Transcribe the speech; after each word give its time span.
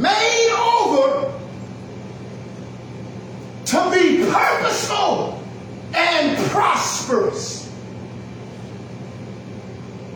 made 0.00 0.50
over 0.58 1.38
to 3.66 3.90
be 3.90 4.24
purposeful 4.30 5.42
and 5.94 6.38
prosperous. 6.50 7.70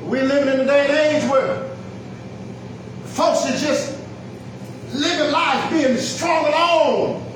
We're 0.02 0.24
living 0.24 0.54
in 0.54 0.60
a 0.60 0.64
day 0.64 0.86
and 0.88 1.22
age 1.22 1.30
where 1.30 1.68
folks 3.04 3.46
are 3.46 3.58
just 3.58 3.98
living 4.94 5.32
life 5.32 5.70
being 5.70 5.96
strong 5.98 6.46
and 6.46 6.54
alone, 6.54 7.26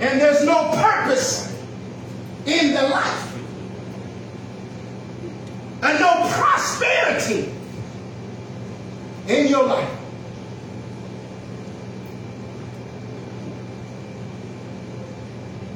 and 0.00 0.20
there's 0.20 0.44
no 0.44 0.70
purpose 0.74 1.48
in 2.46 2.74
the 2.74 2.82
life 2.82 3.38
and 5.82 6.00
no 6.00 6.28
prosperity 6.30 7.52
in 9.28 9.48
your 9.48 9.64
life. 9.64 9.98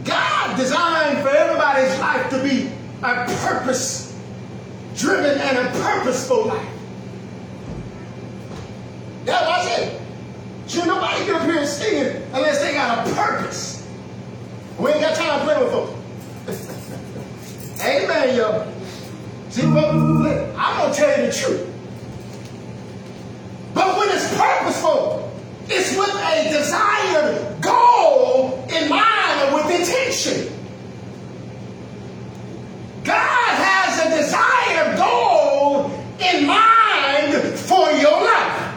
God 0.04 0.45
designed 0.56 1.18
for 1.22 1.28
everybody's 1.28 1.98
life 1.98 2.30
to 2.30 2.42
be 2.42 2.70
a 3.02 3.24
purpose 3.46 4.06
driven 4.96 5.38
and 5.38 5.58
a 5.58 5.70
purposeful 5.82 6.46
life. 6.46 6.68
That's 9.24 9.46
what 9.46 9.60
I 9.60 9.64
said. 9.64 10.00
Should 10.68 10.86
nobody 10.86 11.26
get 11.26 11.34
up 11.34 11.42
here 11.42 11.58
and 11.58 11.68
singing 11.68 12.22
unless 12.32 12.60
they 12.60 12.72
got 12.72 13.06
a 13.06 13.14
purpose. 13.14 13.86
We 14.78 14.90
ain't 14.90 15.00
got 15.00 15.16
time 15.16 15.38
to 15.40 15.44
play 15.44 15.62
with 15.62 15.72
folks. 15.72 15.92
Amen, 17.84 18.36
yo. 18.36 18.72
See? 19.50 19.62
I'm 19.62 19.74
going 19.74 20.92
to 20.92 20.96
tell 20.96 21.20
you 21.20 21.26
the 21.26 21.32
truth. 21.32 21.72
But 23.74 23.98
when 23.98 24.08
it's 24.10 24.34
purposeful, 24.36 25.32
it's 25.68 25.96
with 25.96 26.14
a 26.14 26.50
desired 26.50 27.60
goal 27.62 28.64
in 28.70 28.88
mind 28.88 29.15
intention. 29.88 30.52
God 33.04 33.14
has 33.14 34.06
a 34.06 34.16
desired 34.16 34.96
goal 34.96 35.90
in 36.18 36.46
mind 36.46 37.58
for 37.58 37.90
your 37.92 38.24
life. 38.24 38.74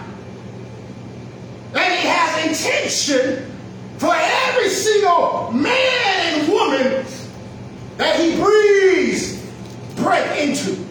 And 1.76 1.94
He 2.00 2.08
has 2.08 2.48
intention 2.48 3.52
for 3.98 4.14
every 4.16 4.70
single 4.70 5.52
man 5.52 6.40
and 6.40 6.48
woman 6.48 7.06
that 7.98 8.20
He 8.20 8.36
breathes 8.36 9.44
breath 9.96 10.38
into. 10.38 10.86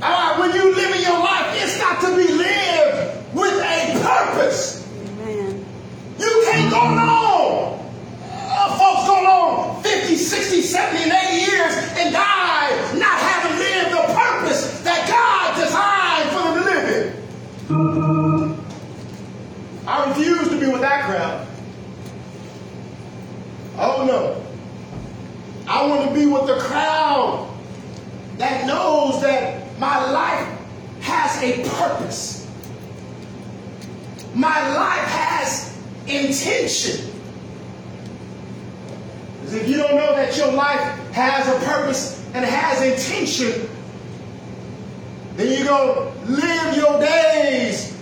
Uh, 0.00 0.36
when 0.36 0.54
you 0.54 0.74
live 0.74 0.94
in 0.94 1.02
your 1.02 1.18
life, 1.18 1.62
it's 1.62 1.76
got 1.78 2.00
to 2.00 2.16
be 2.16 2.32
lived 2.32 3.34
with 3.34 3.52
a 3.52 4.00
purpose. 4.00 4.88
Amen. 5.02 5.64
You 6.18 6.42
can't 6.46 6.70
go 6.70 6.78
on. 6.78 7.78
Uh, 8.22 8.78
folks 8.78 9.06
go 9.08 9.26
on 9.26 9.82
50, 9.82 10.16
60, 10.16 10.62
70, 10.78 11.02
and 11.02 11.12
80 11.12 11.50
years 11.50 11.74
and 11.98 12.12
die 12.12 12.70
not 12.98 13.18
having 13.18 13.58
lived 13.58 13.90
the 13.90 14.04
purpose 14.14 14.80
that 14.82 15.08
God 15.10 15.56
designed 15.58 16.30
for 16.30 16.42
them 16.44 16.54
to 16.54 16.70
live 16.70 16.86
in. 16.94 17.08
I 19.88 20.08
refuse 20.08 20.48
to 20.48 20.60
be 20.60 20.66
with 20.68 20.82
that 20.82 21.04
crowd. 21.04 21.46
Oh 23.76 24.04
no. 24.06 24.44
I 25.66 25.86
want 25.86 26.08
to 26.08 26.14
be 26.14 26.26
with 26.26 26.46
the 26.46 26.58
crowd 26.60 27.52
that 28.36 28.66
knows 28.66 29.20
that 29.22 29.78
my 29.80 30.10
life 30.12 30.48
has 31.00 31.42
a 31.42 31.68
purpose. 31.70 32.46
My 34.32 34.74
life 34.74 35.08
has 35.08 35.76
intention. 36.06 37.07
If 39.52 39.68
you 39.68 39.76
don't 39.78 39.96
know 39.96 40.14
that 40.14 40.36
your 40.36 40.52
life 40.52 40.80
has 41.12 41.48
a 41.48 41.64
purpose 41.64 42.24
and 42.34 42.44
has 42.44 42.82
intention, 42.82 43.68
then 45.36 45.64
going 45.64 45.94
to 45.94 46.30
live 46.30 46.76
your 46.76 47.00
days 47.00 47.96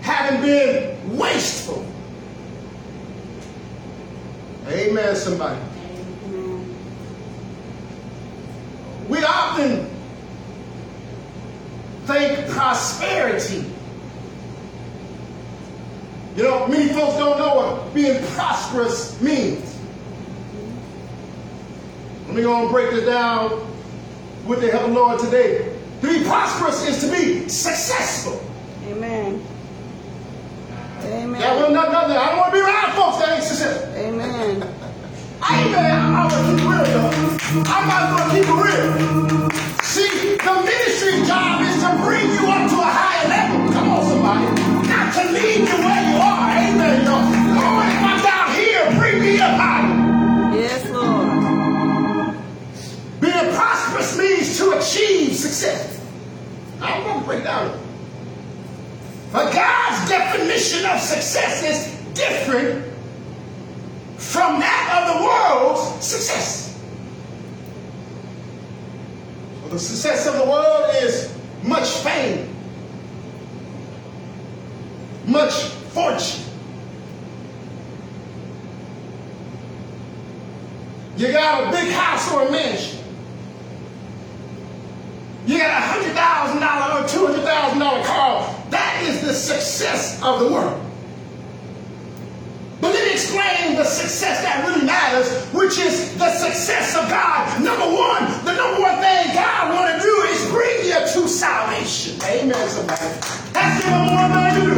having 0.00 0.40
been 0.40 1.16
wasteful. 1.16 1.84
Amen, 4.68 5.16
somebody. 5.16 5.60
We 9.08 9.22
often 9.24 9.88
think 12.06 12.48
prosperity. 12.50 13.64
You 16.36 16.42
know, 16.42 16.66
many 16.68 16.88
folks 16.92 17.16
don't 17.16 17.38
know 17.38 17.54
what 17.56 17.94
being 17.94 18.22
prosperous 18.34 19.20
means. 19.20 19.65
Let 22.36 22.42
me 22.42 22.48
go 22.52 22.62
and 22.64 22.70
break 22.70 22.90
this 22.90 23.06
down 23.06 23.66
with 24.46 24.60
the 24.60 24.70
help 24.70 24.82
of 24.82 24.88
the 24.90 24.94
Lord 24.94 25.18
today. 25.18 25.74
To 26.02 26.06
be 26.06 26.22
prosperous 26.22 26.86
is 26.86 27.00
to 27.00 27.10
be 27.10 27.48
successful. 27.48 28.46
Amen. 28.88 29.42
Amen. 31.00 31.40
That 31.40 31.58
was 31.58 31.72
not 31.72 31.92
nothing. 31.92 32.14
I 32.14 32.28
don't 32.28 32.36
want 32.36 32.52
to 32.52 32.58
be 32.58 32.62
around 32.62 32.92
folks 32.92 33.24
that 33.24 33.36
ain't 33.36 33.42
successful. 33.42 33.90
Amen. 33.94 34.62
Amen. 35.50 36.14
I'm 36.14 36.28
gonna 36.28 36.50
keep 36.50 36.60
it 36.60 36.68
real, 36.68 36.84
though. 36.84 37.72
I'm 37.72 37.88
not 37.88 38.18
gonna 38.18 38.34
keep 38.34 38.44
it 38.44 39.30
real. 39.30 39.35
Break 57.26 57.44
down. 57.44 57.78
But 59.32 59.52
God's 59.52 60.08
definition 60.08 60.86
of 60.86 61.00
success 61.00 61.62
is 61.62 62.14
different 62.14 62.84
from 64.16 64.60
that 64.60 65.08
of 65.08 65.18
the 65.18 65.24
world's 65.24 66.04
success. 66.04 66.66
The 69.68 69.78
success 69.78 70.26
of 70.26 70.34
the 70.34 70.44
world 70.44 70.94
is 71.02 71.36
much 71.64 71.88
fame, 71.98 72.48
much 75.26 75.52
fortune. 75.92 76.44
You 81.16 81.32
got 81.32 81.66
a 81.66 81.70
big 81.72 81.92
house 81.92 82.32
or 82.32 82.46
a 82.46 82.50
mansion. 82.50 83.00
You 85.46 85.58
got 85.58 85.70
a 85.70 85.86
hundred 85.86 86.12
thousand 86.14 86.60
dollar 86.60 87.02
or 87.02 87.08
two 87.08 87.26
hundred 87.26 87.44
thousand 87.44 87.78
dollar 87.78 88.04
car. 88.04 88.64
That 88.70 89.02
is 89.04 89.20
the 89.22 89.32
success 89.32 90.15
of 90.26 90.40
the 90.40 90.48
world. 90.52 90.82
But 92.80 92.92
let 92.92 93.06
me 93.06 93.12
explain 93.12 93.76
the 93.76 93.84
success 93.84 94.42
that 94.42 94.66
really 94.66 94.84
matters, 94.84 95.30
which 95.54 95.78
is 95.78 96.18
the 96.18 96.28
success 96.30 96.96
of 96.96 97.08
God. 97.08 97.62
Number 97.62 97.86
one, 97.86 98.26
the 98.44 98.52
number 98.52 98.82
one 98.82 98.98
thing 98.98 99.32
God 99.32 99.72
want 99.72 99.94
to 99.94 100.02
do 100.02 100.14
is 100.28 100.50
bring 100.50 100.84
you 100.84 100.98
to 100.98 101.28
salvation. 101.28 102.18
Amen, 102.26 102.68
somebody. 102.68 103.06
That's 103.54 103.84
the 103.84 103.90
number 103.90 104.12
one 104.18 104.30
thing 104.34 104.50
to 104.50 104.62
do. 104.66 104.74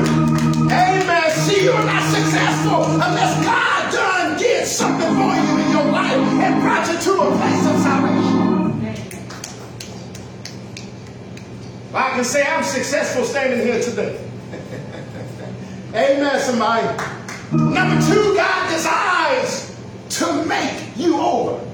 Amen. 0.69 1.31
See, 1.33 1.65
you're 1.65 1.75
not 1.75 2.05
successful 2.13 2.85
unless 3.01 3.45
God 3.45 3.93
done 3.93 4.39
did 4.39 4.67
something 4.67 5.09
for 5.17 5.33
you 5.33 5.65
in 5.65 5.71
your 5.73 5.89
life 5.91 6.13
and 6.13 6.61
brought 6.61 6.87
you 6.87 6.99
to 7.01 7.13
a 7.25 7.31
place 7.41 7.65
of 7.67 7.77
salvation. 7.81 8.39
I 11.95 12.11
can 12.11 12.25
say 12.25 12.45
I'm 12.47 12.63
successful 12.63 13.25
standing 13.25 13.67
here 13.67 13.83
today. 13.83 14.28
Amen, 15.95 16.41
somebody. 16.41 16.87
Number 17.53 18.01
two, 18.07 18.35
God 18.37 18.71
desires 18.71 19.75
to 20.11 20.45
make 20.45 20.97
you 20.97 21.19
over. 21.19 21.65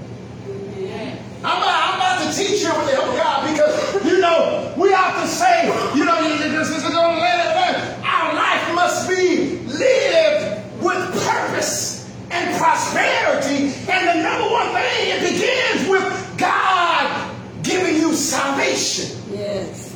I'm 1.46 1.58
about, 1.58 1.90
I'm 1.90 1.94
about 1.96 2.32
to 2.32 2.36
teach 2.38 2.62
you 2.62 2.68
with 2.74 2.86
the 2.86 2.92
help 2.92 3.08
of 3.08 3.16
God 3.16 3.50
because, 3.50 4.04
you 4.06 4.20
know, 4.20 4.72
we 4.78 4.94
often 4.94 5.26
say, 5.28 5.66
you 5.94 6.04
know, 6.04 6.18
you- 6.20 6.38
this 6.50 6.68
is 6.70 6.84
our 6.84 8.34
life 8.34 8.74
must 8.74 9.08
be 9.08 9.58
lived 9.66 10.62
with 10.80 11.26
purpose 11.26 12.06
and 12.30 12.56
prosperity. 12.56 13.74
And 13.88 14.08
the 14.08 14.14
number 14.22 14.48
one 14.50 14.68
thing, 14.72 15.08
it 15.08 15.20
begins 15.32 15.88
with 15.88 16.34
God 16.38 17.30
giving 17.62 17.96
you 17.96 18.14
salvation. 18.14 19.10
Yes. 19.32 19.90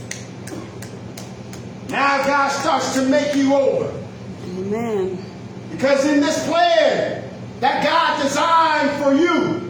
Now 1.89 2.27
God 2.27 2.49
starts 2.51 2.93
to 2.95 3.03
make 3.03 3.35
you 3.35 3.55
over. 3.55 3.91
Amen. 4.69 5.19
Because 5.71 6.05
in 6.07 6.21
this 6.21 6.47
plan 6.47 7.25
that 7.61 7.85
God 7.85 8.23
designed 8.23 9.03
for 9.03 9.15
you, 9.15 9.69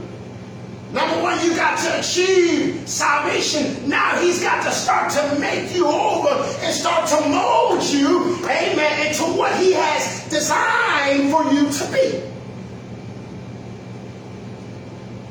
Number 0.90 1.22
one, 1.22 1.38
you 1.44 1.54
got 1.54 1.78
to 1.80 1.98
achieve 1.98 2.88
salvation. 2.88 3.90
Now 3.90 4.18
he's 4.20 4.40
got 4.42 4.62
to 4.64 4.70
start 4.70 5.12
to 5.12 5.38
make 5.38 5.74
you 5.74 5.86
over 5.86 6.30
and 6.62 6.74
start 6.74 7.06
to 7.10 7.28
mold 7.28 7.82
you, 7.84 8.36
amen, 8.44 9.06
into 9.06 9.24
what 9.24 9.54
he 9.60 9.74
has 9.74 10.26
designed 10.30 11.30
for 11.30 11.44
you 11.52 11.70
to 11.70 11.92
be. 11.92 12.22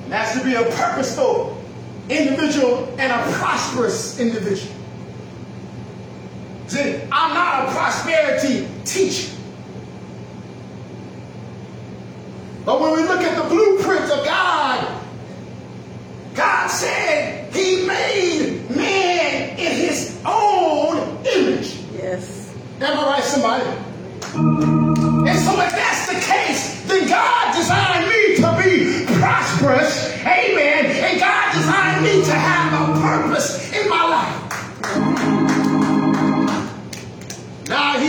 And 0.03 0.11
that's 0.11 0.37
to 0.37 0.45
be 0.45 0.53
a 0.53 0.63
purposeful 0.63 1.59
individual 2.07 2.93
and 2.99 3.11
a 3.11 3.37
prosperous 3.37 4.19
individual. 4.19 4.75
See, 6.67 7.01
I'm 7.11 7.33
not 7.33 7.67
a 7.67 7.71
prosperity 7.71 8.67
teacher. 8.85 9.36
But 12.67 12.81
when 12.81 12.91
we 12.91 13.03
look 13.03 13.21
at 13.21 13.41
the 13.41 13.47
blueprint 13.47 14.11
of 14.11 14.25
God 14.25 14.86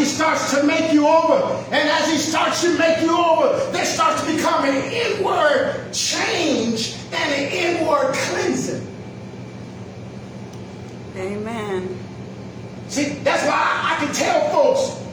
starts 0.08 0.50
to 0.54 0.64
make 0.64 0.92
you 0.92 1.06
over. 1.06 1.54
And 1.70 1.88
as 1.88 2.10
he 2.10 2.18
starts 2.18 2.62
to 2.62 2.76
make 2.78 3.00
you 3.00 3.16
over, 3.16 3.70
there 3.70 3.84
starts 3.84 4.22
to 4.22 4.34
become 4.34 4.64
an 4.64 4.82
inward 4.90 5.92
change 5.92 6.96
and 7.12 7.34
an 7.34 7.52
inward 7.52 8.14
cleansing. 8.14 8.86
Amen. 11.16 11.98
See, 12.88 13.04
that's 13.22 13.44
why 13.44 13.52
I, 13.52 13.94
I 13.94 14.04
can 14.04 14.14
tell 14.14 14.50
folks, 14.50 15.04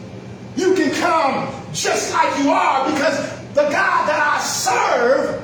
you 0.55 0.73
can 0.75 0.91
come 0.95 1.53
just 1.73 2.13
like 2.13 2.43
you 2.43 2.49
are 2.49 2.89
because 2.91 3.17
the 3.53 3.63
God 3.63 4.07
that 4.07 4.19
I 4.19 4.41
serve, 4.41 5.43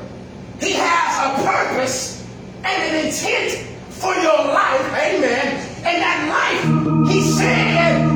he 0.59 0.71
has 0.73 1.39
a 1.39 1.43
purpose 1.45 2.25
and 2.63 2.83
an 2.83 3.05
intent 3.05 3.67
for 3.89 4.13
your 4.15 4.37
life. 4.37 4.85
Amen. 4.93 5.67
And 5.83 6.01
that 6.01 7.05
life, 7.05 7.11
he 7.11 7.21
said, 7.21 8.10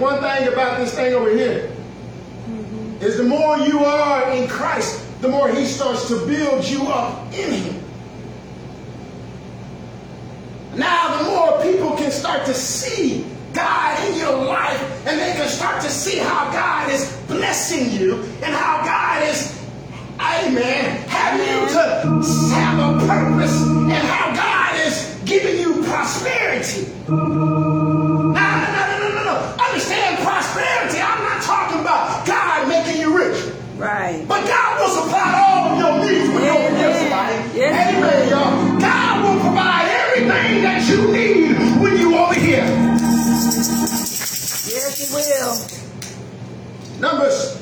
one 0.00 0.18
thing 0.20 0.48
about 0.48 0.78
this 0.78 0.94
thing 0.94 1.12
over 1.12 1.30
here 1.30 1.70
is 3.00 3.18
the 3.18 3.22
more 3.22 3.58
you 3.58 3.80
are 3.80 4.30
in 4.32 4.48
Christ, 4.48 5.04
the 5.20 5.28
more 5.28 5.48
he 5.50 5.66
starts 5.66 6.08
to 6.08 6.26
build 6.26 6.64
you 6.64 6.86
up 6.86 7.32
in 7.34 7.52
him. 7.52 7.84
Now, 10.74 11.18
the 11.18 11.24
more 11.24 11.62
people 11.62 11.96
can 11.96 12.10
start 12.10 12.46
to 12.46 12.54
see 12.54 13.26
God 13.52 14.08
in 14.08 14.18
your 14.18 14.44
life, 14.44 14.80
and 15.06 15.18
they 15.18 15.32
can 15.32 15.48
start 15.48 15.82
to 15.82 15.90
see 15.90 16.18
how 16.18 16.50
God 16.50 16.90
is 16.90 17.14
blessing 17.26 17.90
you 17.90 18.22
and 18.42 18.54
how 18.54 18.82
God 18.84 19.28
is, 19.28 19.60
amen, 20.18 21.02
having 21.08 21.46
you 21.46 21.68
to 21.74 22.54
have 22.54 22.78
a 22.78 23.06
purpose 23.06 23.60
and 23.62 23.92
how 23.92 24.34
God 24.34 24.86
is 24.86 25.20
giving 25.26 25.58
you 25.58 25.82
prosperity. 25.84 26.86
Prosperity. 30.52 30.98
I'm 31.00 31.22
not 31.22 31.42
talking 31.42 31.80
about 31.80 32.26
God 32.26 32.68
making 32.68 33.00
you 33.00 33.16
rich. 33.16 33.54
Right. 33.76 34.24
But 34.28 34.46
God 34.46 34.80
will 34.80 35.02
supply 35.02 35.40
all 35.40 35.72
of 35.72 35.78
your 35.78 36.04
needs 36.04 36.28
when 36.34 36.44
you're 36.44 36.54
over 36.54 36.76
here, 36.76 36.94
somebody. 36.94 37.34
Yes, 37.56 37.96
Amen, 37.96 38.28
y'all. 38.28 38.80
God 38.80 39.24
will 39.24 39.40
provide 39.40 39.88
everything 39.88 40.62
that 40.62 40.88
you 40.88 41.12
need 41.12 41.80
when 41.80 41.96
you 41.96 42.16
over 42.16 42.34
here. 42.34 42.64
Yes, 44.70 44.98
He 44.98 45.06
will. 45.14 45.56
Numbers 47.00 47.56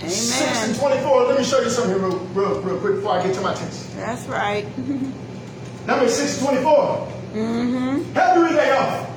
6 0.00 0.62
and 0.68 0.76
24. 0.76 1.24
Let 1.24 1.38
me 1.38 1.44
show 1.44 1.60
you 1.60 1.68
something 1.70 2.00
real, 2.00 2.18
real, 2.34 2.60
real 2.62 2.80
quick 2.80 2.94
before 2.96 3.12
I 3.12 3.22
get 3.22 3.34
to 3.34 3.40
my 3.42 3.54
text. 3.54 3.94
That's 3.96 4.26
right. 4.26 4.66
Numbers 5.86 6.14
6 6.16 6.38
24. 6.38 7.12
Mm-hmm. 7.34 8.12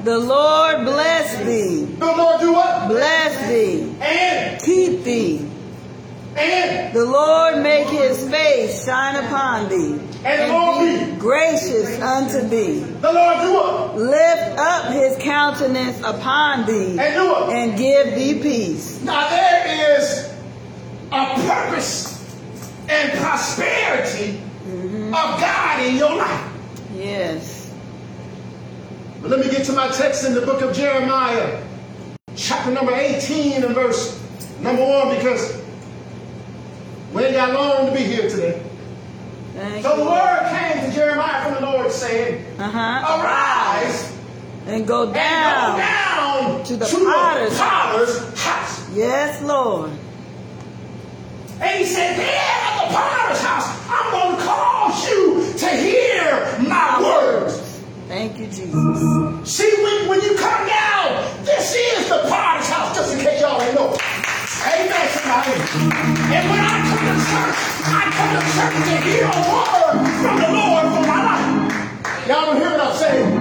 The 0.03 0.17
Lord 0.19 0.85
bless 0.85 1.37
thee. 1.45 1.85
The 1.85 2.05
Lord 2.05 2.39
do 2.39 2.53
what? 2.53 2.87
Bless 2.87 3.47
thee. 3.49 3.95
And, 4.01 4.61
Keep 4.61 5.03
thee. 5.03 5.49
and, 6.37 6.93
The 6.95 7.05
Lord 7.05 7.61
make 7.63 7.87
his 7.87 8.29
face 8.29 8.85
shine 8.85 9.15
upon 9.23 9.69
thee. 9.69 9.99
and 10.23 10.51
Lord 10.51 11.09
be. 11.13 11.15
Gracious 11.19 11.99
unto 12.01 12.47
thee. 12.47 12.79
The 12.79 13.11
Lord 13.13 13.37
do 13.41 13.53
what? 13.53 13.95
Lift 13.97 14.59
up 14.59 14.93
his 14.93 15.17
countenance 15.23 15.99
upon 15.99 16.65
thee. 16.65 16.97
And 16.99 17.13
do 17.15 17.27
what? 17.27 17.49
And 17.53 17.77
give 17.77 18.15
thee 18.15 18.41
peace. 18.41 19.01
Now 19.03 19.29
there 19.29 19.97
is 19.97 20.31
a 21.11 21.25
purpose 21.47 22.13
and 22.89 23.11
prosperity 23.19 24.33
mm-hmm. 24.67 25.07
of 25.07 25.39
God 25.39 25.83
in 25.83 25.95
your 25.95 26.15
life. 26.15 26.51
Yes. 26.93 27.54
But 29.25 29.39
let 29.39 29.45
me 29.47 29.51
get 29.51 29.65
to 29.65 29.71
my 29.73 29.87
text 29.87 30.23
in 30.23 30.35
the 30.35 30.41
book 30.41 30.61
of 30.61 30.71
Jeremiah, 30.75 31.59
chapter 32.35 32.69
number 32.69 32.93
18 32.93 33.63
and 33.63 33.73
verse 33.73 34.21
number 34.59 34.85
1, 34.85 35.15
because 35.15 35.59
we 37.11 37.23
ain't 37.23 37.33
got 37.33 37.51
long 37.53 37.87
to 37.87 37.91
be 37.91 38.03
here 38.03 38.29
today. 38.29 38.61
Thank 39.55 39.83
So 39.83 39.97
the 39.97 40.05
word 40.05 40.47
came 40.55 40.87
to 40.87 40.95
Jeremiah 40.95 41.43
from 41.43 41.55
the 41.63 41.71
Lord 41.71 41.91
saying, 41.91 42.45
Uh-huh. 42.59 43.19
Arise 43.19 44.13
And 44.67 44.85
go 44.85 45.05
and 45.05 45.13
down. 45.15 45.71
go 45.71 45.77
down 45.79 46.63
to 46.65 46.77
the 46.77 46.85
potter's 46.85 47.57
potter's 47.57 48.39
house. 48.43 48.89
Yes, 48.93 49.41
Lord. 49.41 49.89
And 51.61 51.79
he 51.79 51.85
said, 51.85 52.15
There 52.15 52.27
at 52.29 52.87
the 52.87 52.93
potter's 52.93 53.41
house, 53.41 53.87
I'm 53.89 54.11
going 54.11 54.37
to 54.37 54.43
cause 54.43 55.09
you 55.09 55.51
to 55.57 55.69
hear 55.77 56.69
my 56.69 57.01
words. 57.01 57.64
Thank 58.07 58.37
you, 58.37 58.45
Jesus. 58.45 59.49
See, 59.49 59.73
when, 59.81 60.07
when 60.09 60.21
you 60.21 60.35
come 60.37 60.67
down, 60.67 61.25
this 61.43 61.73
is 61.73 62.07
the 62.07 62.21
potter's 62.29 62.69
house, 62.69 62.95
just 62.95 63.17
in 63.17 63.19
case 63.19 63.41
y'all 63.41 63.59
ain't 63.59 63.73
know. 63.73 63.97
Amen, 64.61 65.09
somebody. 65.09 65.57
And 66.29 66.45
when 66.53 66.61
I 66.61 66.85
come 66.85 67.01
to 67.01 67.17
church, 67.25 67.57
I 67.81 68.05
come 68.13 68.29
to 68.37 68.45
church 68.53 68.77
to 68.85 68.95
hear 69.09 69.25
a 69.25 69.41
word 69.49 70.05
from 70.21 70.37
the 70.37 70.49
Lord 70.53 70.85
for 70.93 71.01
my 71.09 71.17
life. 71.25 71.49
Y'all 72.27 72.45
don't 72.45 72.57
hear 72.57 72.77
what 72.77 72.81
I'm 72.81 72.95
saying? 72.95 73.37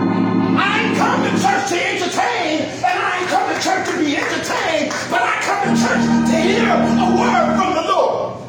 I 0.57 0.81
ain't 0.81 0.97
come 0.97 1.21
to 1.21 1.31
church 1.45 1.69
to 1.69 1.77
entertain, 1.77 2.65
and 2.81 2.97
I 3.05 3.21
ain't 3.21 3.29
come 3.29 3.45
to 3.53 3.61
church 3.61 3.85
to 3.85 3.99
be 4.01 4.17
entertained, 4.17 4.89
but 5.13 5.21
I 5.21 5.45
come 5.45 5.61
to 5.69 5.73
church 5.77 6.05
to 6.33 6.37
hear 6.41 6.73
a 6.73 7.09
word 7.21 7.57
from 7.61 7.75
the 7.75 7.85
Lord. 7.93 8.41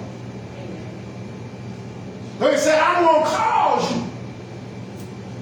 So 2.40 2.52
he 2.52 2.58
said, 2.58 2.80
I'm 2.80 3.04
going 3.04 3.20
to 3.20 3.30
cause 3.30 3.92
you 3.92 4.05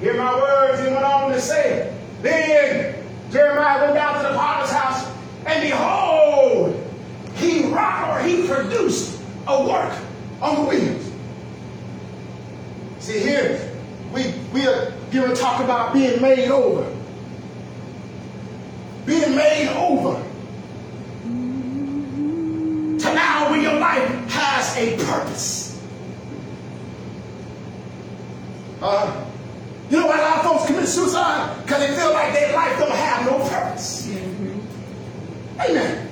Hear 0.04 0.18
my 0.18 0.36
words, 0.36 0.82
he 0.82 0.88
went 0.88 1.06
on 1.06 1.32
to 1.32 1.40
say. 1.40 1.98
Then 2.22 2.94
Jeremiah 3.32 3.84
went 3.84 3.94
down 3.94 4.22
to 4.22 4.30
the 4.30 4.36
potter's 4.36 4.70
house, 4.70 5.10
and 5.46 5.62
behold, 5.62 6.76
he 7.36 7.70
wrought 7.70 8.10
or 8.10 8.22
he 8.22 8.46
produced 8.46 9.22
a 9.48 9.66
work 9.66 9.98
on 10.42 10.56
the 10.56 10.70
wheels. 10.70 11.10
See 13.00 13.20
here, 13.20 13.72
we 14.14 14.34
we 14.52 14.68
are 14.68 14.92
going 15.14 15.30
to 15.30 15.36
talk 15.38 15.64
about 15.64 15.94
being 15.94 16.22
made 16.22 16.50
over. 16.50 16.94
Being 19.06 19.38
made 19.38 19.70
over. 19.70 20.22
To 23.00 23.14
now 23.16 23.52
when 23.52 23.62
your 23.62 23.80
life 23.80 24.10
has 24.32 24.76
a 24.76 24.98
purpose. 24.98 25.82
Uh, 28.82 29.23
you 29.94 30.00
know 30.00 30.08
why 30.08 30.18
a 30.18 30.22
lot 30.24 30.38
of 30.38 30.44
folks 30.44 30.66
commit 30.66 30.88
suicide? 30.88 31.56
Because 31.62 31.80
they 31.82 31.96
feel 31.96 32.12
like 32.14 32.34
their 32.34 32.52
life 32.56 32.80
don't 32.80 32.90
have 32.90 33.26
no 33.28 33.38
purpose. 33.48 34.08
Mm-hmm. 34.08 35.62
Amen. 35.62 36.10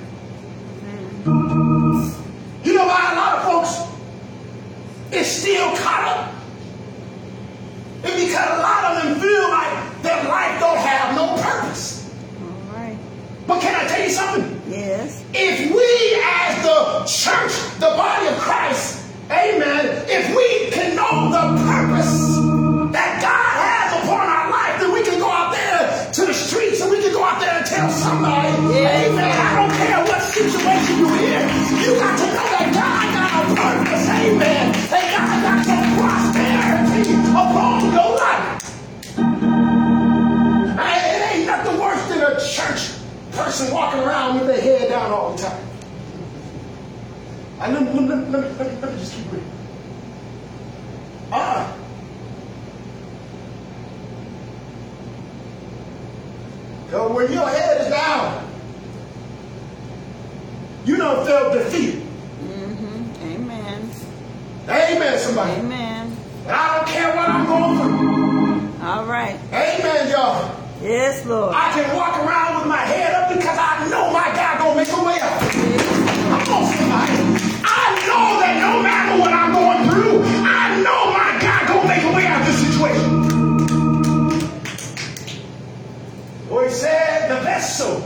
You 2.62 2.74
know 2.74 2.86
why 2.86 3.12
a 3.12 3.16
lot 3.16 3.38
of 3.38 3.42
folks 3.42 5.12
is 5.12 5.26
still 5.26 5.74
caught 5.78 6.16
up? 6.16 6.34
It's 8.04 8.24
because 8.24 8.56
a 8.56 8.62
lot 8.62 8.84
of 8.84 9.02
them 9.02 9.20
feel 9.20 9.50
like 9.50 10.02
their 10.02 10.28
life 10.28 10.60
don't 10.60 10.78
have 10.78 11.16
no 11.16 11.42
purpose. 11.42 12.08
All 12.40 12.78
right. 12.78 12.96
But 13.48 13.62
can 13.62 13.74
I 13.74 13.88
tell 13.88 14.04
you 14.04 14.10
something? 14.10 14.62
Yes. 14.68 15.24
If 15.34 15.74
we 15.74 16.22
as 16.22 16.62
the 16.62 17.02
church, 17.10 17.80
the 17.80 17.96
body 17.96 18.28
of 18.28 18.38
Christ, 18.38 19.04
amen, 19.28 20.04
if 20.06 20.28
we 20.36 20.70
can 20.70 20.94
know 20.94 21.32
the 21.32 21.61
and 34.98 35.30
I 35.30 35.42
got 35.42 35.64
some 35.64 35.96
prosperity 35.96 37.14
upon 37.30 37.92
your 37.92 38.16
life. 38.16 38.48
It 40.78 41.36
ain't 41.36 41.46
nothing 41.46 41.78
worse 41.80 42.08
than 42.08 42.20
a 42.22 42.40
church 42.40 42.92
person 43.32 43.72
walking 43.72 44.00
around 44.00 44.38
with 44.38 44.46
their 44.48 44.60
head 44.60 44.88
down 44.90 45.10
all 45.10 45.32
the 45.34 45.42
time. 45.42 45.66
I, 47.60 47.70
let, 47.70 47.82
me, 47.82 48.00
let, 48.00 48.08
let, 48.08 48.42
me, 48.42 48.48
let, 48.58 48.72
me, 48.72 48.80
let 48.80 48.92
me 48.92 48.98
just 48.98 49.14
keep 49.14 49.32
reading. 49.32 49.50
Uh-uh. 51.30 51.38
Ah. 51.38 51.76
Yo, 56.90 57.14
when 57.14 57.32
your 57.32 57.48
head 57.48 57.80
is 57.80 57.88
down, 57.88 58.48
you 60.84 60.96
don't 60.96 61.24
feel 61.24 61.52
defeated. 61.52 62.01
Somebody. 65.22 65.60
Amen. 65.60 66.16
I 66.48 66.76
don't 66.76 66.88
care 66.88 67.14
what 67.14 67.28
I'm 67.28 67.46
going 67.46 67.78
through. 67.78 68.86
All 68.86 69.04
right. 69.06 69.38
Amen, 69.52 70.10
y'all. 70.10 70.58
Yes, 70.82 71.24
Lord. 71.24 71.54
I 71.54 71.70
can 71.72 71.94
walk 71.96 72.18
around 72.18 72.58
with 72.58 72.66
my 72.66 72.82
head 72.82 73.14
up 73.14 73.28
because 73.32 73.56
I 73.56 73.88
know 73.88 74.10
my 74.10 74.34
God 74.34 74.58
gonna 74.58 74.74
make 74.74 74.88
a 74.90 75.02
way 75.04 75.18
out. 75.22 75.40
Come 76.42 76.54
on, 76.54 76.66
somebody. 76.74 77.12
I 77.62 78.02
know 78.02 78.40
that 78.42 78.58
no 78.58 78.82
matter 78.82 79.20
what 79.20 79.32
I'm 79.32 79.52
going 79.54 79.88
through, 79.88 80.22
I 80.42 80.82
know 80.82 81.12
my 81.14 81.38
God 81.40 81.68
gonna 81.68 81.86
make 81.88 82.02
a 82.02 82.12
way 82.16 82.26
out 82.26 82.40
of 82.40 82.46
this 82.48 82.58
situation. 82.66 83.22
Or 86.50 86.64
he 86.64 86.70
said 86.70 87.30
the 87.30 87.40
vessel 87.42 88.04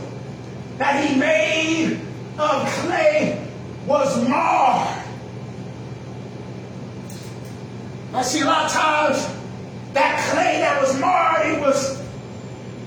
that 0.76 1.02
he 1.02 1.16
made 1.18 1.98
of 2.38 2.68
clay 2.84 3.40
was 3.86 4.28
marred. 4.28 4.65
I 8.16 8.22
see 8.22 8.40
a 8.40 8.46
lot 8.46 8.64
of 8.64 8.72
times 8.72 9.28
that 9.92 10.30
clay 10.30 10.60
that 10.60 10.80
was 10.80 10.98
marred, 10.98 11.52
it 11.52 11.60
was 11.60 12.02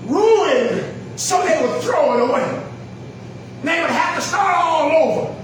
ruined, 0.06 1.20
so 1.20 1.46
they 1.46 1.62
would 1.62 1.82
throw 1.84 2.18
it 2.18 2.30
away. 2.30 2.66
They 3.62 3.80
would 3.80 3.92
have 3.92 4.16
to 4.16 4.22
start 4.22 4.56
all 4.58 4.92
over. 4.92 5.36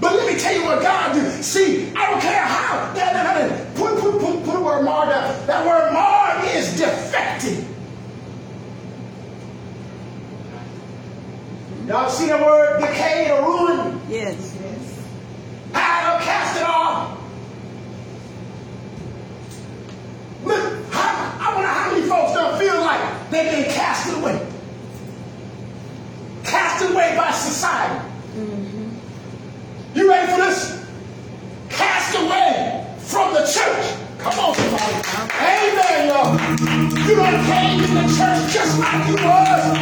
But 0.00 0.16
let 0.16 0.34
me 0.34 0.36
tell 0.36 0.52
you 0.52 0.64
what 0.64 0.82
God 0.82 1.12
did. 1.14 1.44
See, 1.44 1.92
I 1.94 2.10
don't 2.10 2.20
care 2.20 2.42
how. 2.42 2.92
That, 2.94 3.12
that, 3.12 3.48
that, 3.48 3.74
put, 3.76 4.00
put, 4.00 4.20
put, 4.20 4.44
put 4.44 4.56
a 4.56 4.60
word 4.60 4.82
marred. 4.82 5.10
That 5.46 5.64
word 5.64 5.92
marred 5.92 6.44
is 6.56 6.76
defective. 6.76 7.68
Y'all 11.86 12.10
see 12.10 12.26
the 12.26 12.38
word 12.38 12.80
decayed 12.80 13.30
or 13.30 13.42
ruined? 13.44 14.00
Yes. 14.08 14.58
Yes. 14.60 15.08
How 15.72 16.18
to 16.18 16.24
cast 16.24 16.56
it 16.56 16.66
off. 16.66 17.18
Look, 20.44 20.84
how, 20.90 21.38
I 21.40 21.54
wonder 21.54 21.68
how 21.68 21.92
many 21.92 22.06
folks 22.08 22.32
don't 22.32 22.58
feel 22.58 22.80
like 22.80 23.30
they've 23.42 23.64
been 23.64 23.74
casted 23.74 24.14
away. 24.18 24.46
Cast 26.44 26.84
away 26.84 27.14
by 27.16 27.30
society. 27.30 28.08
You 29.94 30.08
ready 30.08 30.32
for 30.32 30.38
this? 30.38 30.86
Cast 31.68 32.14
away 32.16 32.86
from 32.98 33.34
the 33.34 33.40
church. 33.40 33.96
Come 34.18 34.38
on, 34.38 34.54
somebody. 34.54 34.94
Amen, 35.40 36.08
y'all. 36.08 36.32
You 37.08 37.16
done 37.16 37.44
came 37.46 37.84
in 37.84 37.94
the 37.94 38.02
church 38.16 38.52
just 38.52 38.78
like 38.78 39.08
you 39.08 39.14
was. 39.14 39.78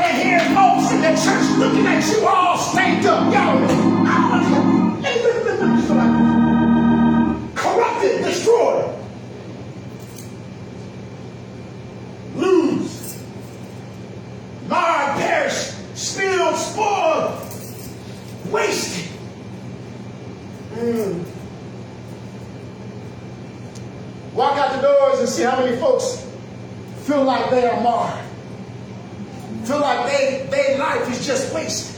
And 0.00 0.16
here 0.22 0.40
folks 0.54 0.92
in 0.92 1.00
the 1.00 1.14
church 1.14 1.58
looking 1.58 1.86
at 1.86 2.04
you 2.10 2.26
all 2.26 2.58
stanked 2.58 3.06
up. 3.06 3.32
Y'all, 3.32 3.64
I 4.06 4.30
want 4.30 5.04
hey, 5.04 5.22
listen, 5.22 5.44
listen, 5.44 5.76
listen, 5.76 5.88
somebody. 5.88 7.52
Corrupted, 7.54 8.24
destroyed. 8.24 8.94
Lose. 12.34 13.22
Marred, 14.68 15.20
perished, 15.20 15.96
spilled, 15.96 16.56
spoiled, 16.56 17.40
wasted. 18.50 19.10
Mm. 20.74 21.24
Walk 24.32 24.56
out 24.56 24.76
the 24.76 24.80
doors 24.80 25.18
and 25.20 25.28
see 25.40 25.46
how 25.46 25.64
many 25.64 25.74
folks 25.78 26.22
feel 27.06 27.24
like 27.24 27.50
they 27.50 27.66
are 27.66 27.80
marred. 27.80 28.22
Feel 29.64 29.80
like 29.80 30.06
they, 30.10 30.46
their 30.50 30.76
life 30.76 31.10
is 31.10 31.26
just 31.26 31.54
wasted. 31.54 31.89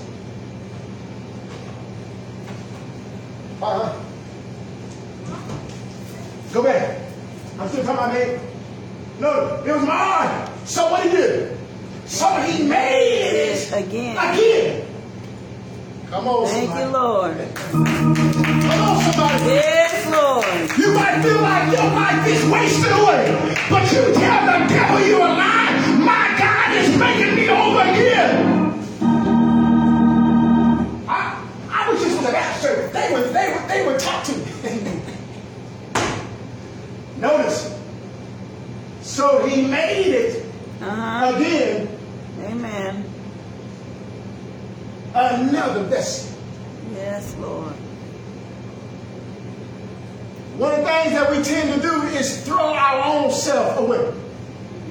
One 50.59 50.73
of 50.73 50.81
the 50.81 50.87
things 50.87 51.13
that 51.13 51.31
we 51.31 51.43
tend 51.43 51.75
to 51.75 51.89
do 51.89 52.03
is 52.09 52.45
throw 52.45 52.75
our 52.75 53.05
own 53.05 53.31
self 53.31 53.79
away. 53.79 54.13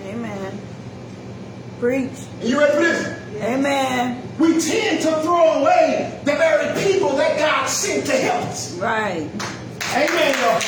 Amen. 0.05 0.59
Preach. 1.79 2.11
Are 2.41 2.45
you 2.45 2.59
ready 2.59 2.73
for 2.73 2.79
this? 2.79 3.17
Amen. 3.41 4.21
We 4.39 4.59
tend 4.59 5.01
to 5.01 5.21
throw 5.21 5.61
away 5.61 6.19
the 6.25 6.33
very 6.33 6.83
people 6.83 7.15
that 7.15 7.37
God 7.39 7.67
sent 7.67 8.05
to 8.07 8.13
help 8.13 8.45
us. 8.45 8.73
Right. 8.77 9.29
Amen, 9.93 10.35
y'all. 10.39 10.59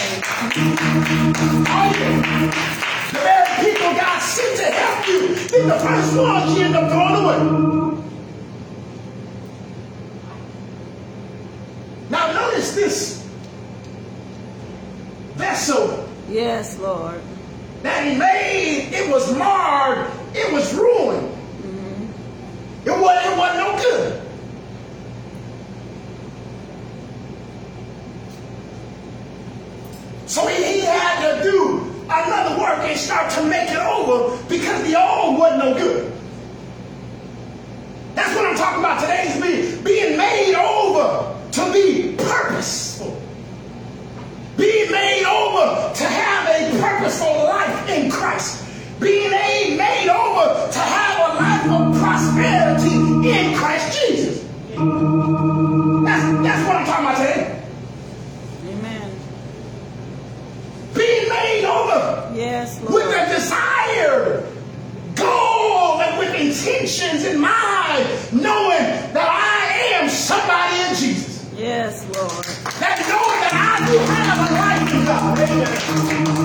The 3.13 3.19
very 3.19 3.65
people 3.65 3.93
God 3.93 4.19
sent 4.19 4.57
to 4.57 4.65
help 4.65 5.07
you, 5.07 5.35
then 5.35 5.69
the 5.69 5.79
first 5.79 6.17
ones 6.17 6.57
you 6.57 6.65
end 6.65 6.75
up 6.75 6.91
throwing 6.91 7.15
away. 7.23 7.37
Now 12.09 12.31
notice 12.33 12.75
this 12.75 13.23
vessel 15.35 16.09
Yes, 16.33 16.79
Lord. 16.79 17.21
that 17.83 18.07
he 18.07 18.17
made, 18.17 18.89
it 18.91 19.11
was 19.11 19.31
marred, 19.37 20.09
it 20.33 20.51
was 20.51 20.73
ruined. 20.73 21.29
Mm-hmm. 21.61 22.89
It, 22.89 22.91
was, 22.91 23.25
it 23.25 23.37
wasn't 23.37 23.59
no 23.59 23.77
good. 23.77 24.21
So 30.25 30.47
he, 30.47 30.63
he 30.63 30.79
had 30.79 31.37
to 31.37 31.43
do 31.43 31.81
another 32.05 32.59
work 32.59 32.79
and 32.79 32.99
start 32.99 33.29
to 33.33 33.43
make 33.43 33.69
it 33.69 33.77
intentions 67.13 67.25
in 67.35 67.41
mind, 67.41 68.07
knowing 68.33 69.13
that 69.13 69.29
I 69.29 70.01
am 70.01 70.09
somebody 70.09 70.75
in 70.81 70.95
Jesus. 70.95 71.45
Yes, 71.55 72.03
Lord. 72.15 72.45
That 72.79 72.97
knowing 73.07 73.39
that 73.41 73.53
I 73.53 73.85
do 73.87 73.97
have 74.13 74.39
a 74.41 74.53
life 74.53 74.93
in 74.93 75.05
God. 75.05 75.39
Amen. 76.19 76.42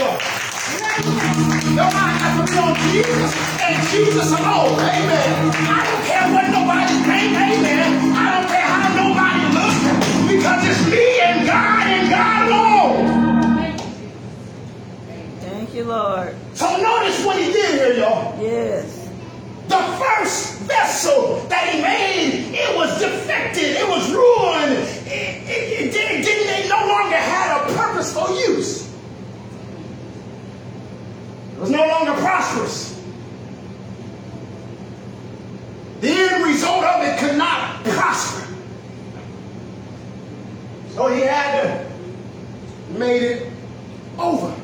Your 0.00 1.92
mind 1.92 2.16
has 2.24 2.32
to 2.40 2.44
be 2.48 2.58
on 2.58 2.72
Jesus 2.88 3.36
and 3.60 3.76
Jesus 3.88 4.32
alone. 4.32 4.80
Amen. 4.80 5.52
I 5.68 5.84
don't 5.84 6.04
care 6.08 6.24
what 6.32 6.48
nobody 6.48 6.94
think. 7.04 7.36
Amen. 7.36 8.16
I 8.16 8.40
don't 8.40 8.48
care 8.48 8.64
how 8.64 8.88
nobody 8.96 9.44
looks 9.52 9.76
because 10.24 10.64
it's 10.64 10.88
me 10.88 11.20
and 11.20 11.46
God 11.46 11.84
and 11.84 12.08
God 12.08 12.48
alone. 12.48 13.04
Thank 15.40 15.74
you, 15.74 15.84
Lord. 15.84 16.34
So 16.54 16.64
notice 16.80 17.22
what 17.22 17.36
he 17.36 17.52
did 17.52 17.74
here, 17.74 17.92
y'all. 18.00 18.40
Yes. 18.42 19.06
The 19.68 19.76
first 20.00 20.60
vessel 20.60 21.44
that 21.48 21.68
he 21.68 21.82
made, 21.82 22.56
it 22.56 22.74
was 22.74 22.98
defected, 22.98 23.76
it 23.76 23.86
was 23.86 24.10
ruined, 24.10 24.72
it, 25.06 25.44
it, 25.46 25.88
it 25.88 25.92
didn't, 25.92 26.22
didn't, 26.22 26.64
it 26.64 26.68
no 26.70 26.86
longer 26.88 27.16
had 27.16 27.60
a 27.60 27.74
purpose 27.76 28.12
for 28.14 28.30
use. 28.30 28.89
Was 31.60 31.70
no 31.70 31.86
longer 31.86 32.12
prosperous. 32.14 32.98
The 36.00 36.08
end 36.08 36.44
result 36.44 36.84
of 36.84 37.02
it 37.04 37.18
could 37.18 37.36
not 37.36 37.84
prosper. 37.84 38.46
So 40.94 41.08
he 41.08 41.20
had 41.20 41.62
to 41.62 41.90
made 42.98 43.22
it 43.22 43.52
over. 44.18 44.54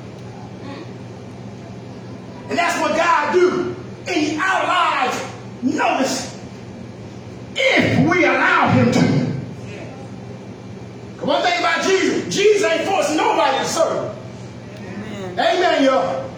And 2.49 2.59
that's 2.59 2.81
what 2.81 2.97
God 2.97 3.33
do 3.33 3.77
in 4.07 4.41
our 4.41 4.67
lives. 4.67 5.25
Notice, 5.63 6.39
if 7.55 8.11
we 8.11 8.25
allow 8.25 8.69
him 8.69 8.93
to. 8.93 9.27
One 11.27 11.43
thing 11.43 11.59
about 11.59 11.83
Jesus, 11.83 12.35
Jesus 12.35 12.63
ain't 12.63 12.89
forcing 12.89 13.17
nobody 13.17 13.59
to 13.59 13.65
serve. 13.65 14.17
Amen. 14.79 15.33
Amen, 15.33 15.85
y'all. 15.85 16.31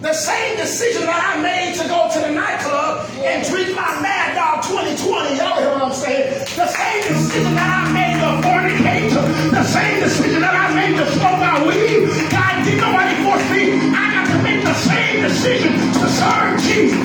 The 0.00 0.14
same 0.14 0.56
decision 0.56 1.06
that 1.06 1.18
I 1.18 1.42
made 1.42 1.74
to 1.74 1.88
go 1.88 2.06
to 2.06 2.18
the 2.22 2.30
nightclub 2.30 3.10
and 3.18 3.42
drink 3.50 3.74
my 3.74 3.98
Mad 3.98 4.38
Dog 4.38 4.62
2020, 4.62 5.34
y'all 5.34 5.58
hear 5.58 5.74
what 5.74 5.82
I'm 5.82 5.92
saying? 5.92 6.38
The 6.54 6.70
same 6.70 7.02
decision 7.02 7.58
that 7.58 7.66
I 7.66 7.90
made 7.90 8.14
to 8.22 8.38
fornicate, 8.46 9.10
the 9.50 9.64
same 9.64 9.98
decision 9.98 10.40
that 10.42 10.54
I 10.54 10.70
made 10.70 10.94
to 11.02 11.06
smoke 11.18 11.42
my 11.42 11.66
weed, 11.66 12.06
God 12.30 12.62
did 12.62 12.78
nobody 12.78 13.10
force 13.26 13.42
me. 13.50 13.74
I 13.90 14.06
got 14.14 14.30
to 14.30 14.38
make 14.46 14.62
the 14.62 14.78
same 14.86 15.18
decision 15.26 15.74
to 15.74 16.06
serve 16.06 16.62
Jesus. 16.62 17.02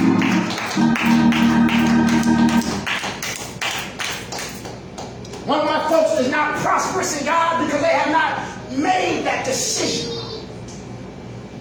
One 5.49 5.60
of 5.62 5.65
my 5.65 5.89
folks 5.89 6.19
is 6.21 6.29
not 6.29 6.62
prosperous 6.62 7.19
in 7.19 7.25
God 7.25 7.65
because 7.65 7.82
they 7.82 7.89
have 7.89 8.12
not 8.13 8.38
made 8.77 9.25
that 9.25 9.43
decision. 9.45 10.13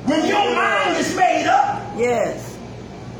When 0.04 0.26
your 0.26 0.52
mind 0.54 0.96
is 0.96 1.14
made 1.14 1.46
up, 1.46 1.91
Yes. 2.02 2.58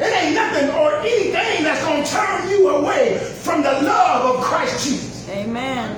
it 0.01 0.12
ain't 0.12 0.35
nothing 0.35 0.68
or 0.71 0.97
anything 0.97 1.62
that's 1.62 1.85
going 1.85 2.03
to 2.03 2.11
turn 2.11 2.51
you 2.51 2.68
away 2.71 3.16
from 3.16 3.62
the 3.62 3.71
love 3.71 4.35
of 4.35 4.42
Christ 4.42 4.85
Jesus. 4.85 5.29
Amen. 5.29 5.97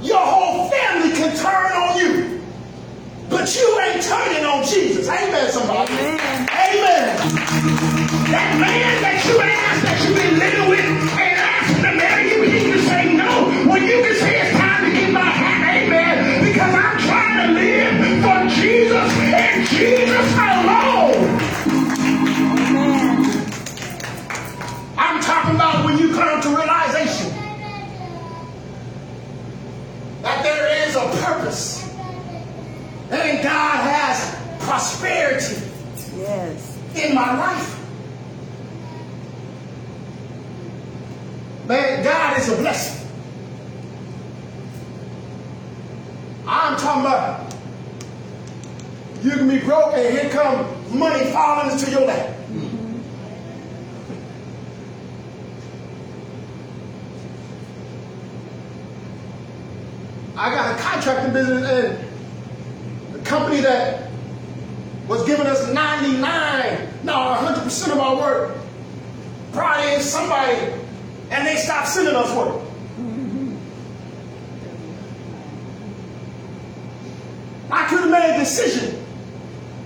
Your 0.00 0.16
whole 0.24 0.70
family 0.70 1.14
can 1.14 1.36
turn 1.36 1.72
on 1.76 1.98
you, 1.98 2.40
but 3.28 3.54
you 3.54 3.80
ain't 3.80 4.02
turning 4.02 4.46
on 4.46 4.64
Jesus. 4.64 5.08
Amen, 5.10 5.52
somebody. 5.52 5.92
Amen. 5.92 6.48
Amen. 6.48 7.16
That 8.32 8.56
man 8.58 9.02
that 9.02 9.22
you 9.26 9.38
asked 9.38 9.82
that 9.82 10.08
you've 10.08 10.16
been 10.16 10.38
living 10.38 10.67
prosperity 34.96 35.60
Yes. 36.16 36.78
in 36.94 37.14
my 37.14 37.36
life. 37.38 37.74
Man, 41.66 42.02
God 42.02 42.38
is 42.38 42.48
a 42.48 42.56
blessing. 42.56 43.06
I'm 46.46 46.76
talking 46.78 47.02
about 47.02 47.54
you 49.22 49.32
can 49.32 49.48
be 49.48 49.58
broke 49.58 49.92
and 49.94 50.18
here 50.18 50.30
come 50.30 50.66
money 50.98 51.26
falling 51.30 51.70
into 51.72 51.90
your 51.90 52.06
lap. 52.06 52.34
I 60.36 60.50
got 60.54 60.78
a 60.78 60.82
contracting 60.82 61.32
business 61.32 61.64
and 61.68 63.14
the 63.14 63.18
company 63.28 63.60
that 63.60 64.07
was 65.08 65.24
giving 65.24 65.46
us 65.46 65.66
99, 65.72 66.88
no, 67.02 67.12
100% 67.12 67.92
of 67.92 67.98
our 67.98 68.16
work 68.16 68.56
brought 69.52 69.82
in 69.86 70.00
somebody 70.02 70.56
and 71.30 71.46
they 71.46 71.56
stopped 71.56 71.88
sending 71.88 72.14
us 72.14 72.34
work. 72.36 72.62
I 77.70 77.86
could 77.88 78.00
have 78.00 78.10
made 78.10 78.34
a 78.34 78.38
decision 78.38 79.04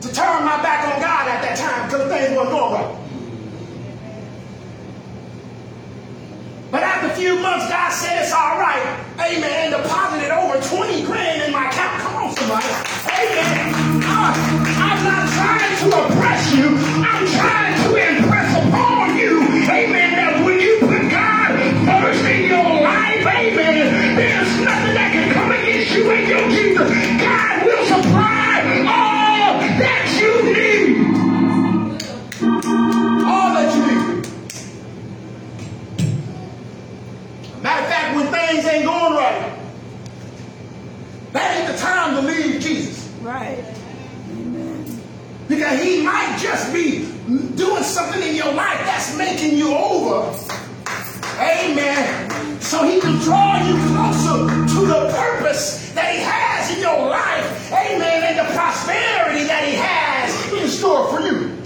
to 0.01 0.13
turn 0.13 0.45
my 0.45 0.61
back 0.63 0.93
on 0.93 1.01
God 1.01 1.29
at 1.29 1.43
that 1.43 1.57
time 1.57 1.89
because 1.89 2.09
things 2.11 2.37
weren't 2.37 2.51
going 2.51 2.75
right. 2.75 2.99
But 6.71 6.83
after 6.83 7.09
a 7.09 7.15
few 7.15 7.39
months, 7.39 7.69
God 7.69 7.91
said 7.93 8.23
it's 8.23 8.33
all 8.33 8.59
right. 8.59 9.05
Amen. 9.21 9.73
And 9.75 9.83
deposited 9.83 10.31
over 10.31 10.59
20 10.69 11.05
grand 11.05 11.43
in 11.43 11.53
my 11.53 11.69
account. 11.69 12.01
Come 12.01 12.15
on, 12.17 12.35
somebody. 12.35 12.67
Amen. 13.11 13.62
Trying 15.43 15.91
to 15.91 16.07
oppress 16.07 16.55
you. 16.55 16.82
the 54.87 55.13
purpose 55.15 55.93
that 55.93 56.15
He 56.15 56.21
has 56.21 56.75
in 56.75 56.81
your 56.81 57.09
life. 57.09 57.73
Amen. 57.73 58.23
And 58.25 58.39
the 58.39 58.55
prosperity 58.55 59.45
that 59.45 59.65
He 59.69 59.75
has 59.75 60.53
in 60.53 60.69
store 60.69 61.09
for 61.09 61.21
you. 61.25 61.59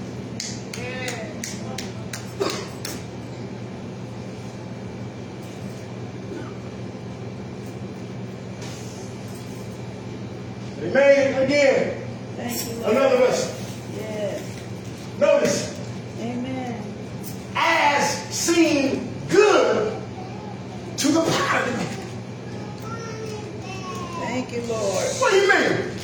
Amen. 10.83 11.43
Again. 11.43 12.03
Thank 12.37 12.67
you, 12.67 12.81
Lord. 12.81 12.97
Another 12.97 13.26
Thank 24.37 24.53
you, 24.53 24.61
Lord. 24.65 25.07
What 25.17 25.31
do 25.31 25.37
you 25.39 25.49
mean? 25.49 25.99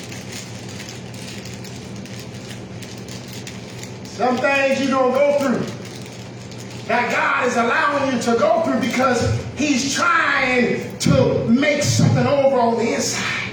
Some 4.06 4.38
things 4.38 4.80
you're 4.80 4.90
going 4.90 5.12
to 5.12 5.18
go 5.18 5.38
through 5.38 6.86
that 6.86 7.12
God 7.12 7.46
is 7.46 7.58
allowing 7.58 8.14
you 8.16 8.22
to 8.22 8.38
go 8.38 8.62
through 8.62 8.80
because 8.80 9.20
He's 9.58 9.94
trying 9.94 10.96
to 11.00 11.46
make 11.46 11.82
something 11.82 12.26
over 12.26 12.58
on 12.58 12.78
the 12.78 12.94
inside. 12.94 13.52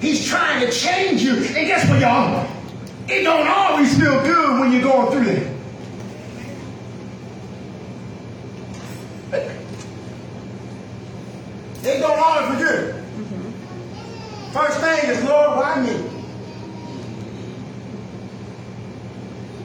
He's 0.00 0.24
trying 0.24 0.64
to 0.64 0.70
change 0.70 1.20
you. 1.20 1.38
And 1.38 1.66
guess 1.66 1.90
what, 1.90 2.00
y'all? 2.00 2.48
It 3.08 3.24
don't 3.24 3.48
always 3.48 3.98
feel 3.98 4.22
good 4.22 4.60
when 4.60 4.70
you're 4.70 4.82
going 4.82 5.10
through 5.10 5.32
it. 5.32 5.48
It 11.84 11.98
don't 11.98 12.20
always 12.20 12.56
feel 12.56 12.68
good. 12.68 13.02
First 14.52 14.80
thing 14.80 15.10
is, 15.10 15.24
Lord, 15.24 15.56
why 15.56 15.80
me? 15.80 15.94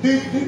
Do, 0.07 0.13
do, 0.31 0.46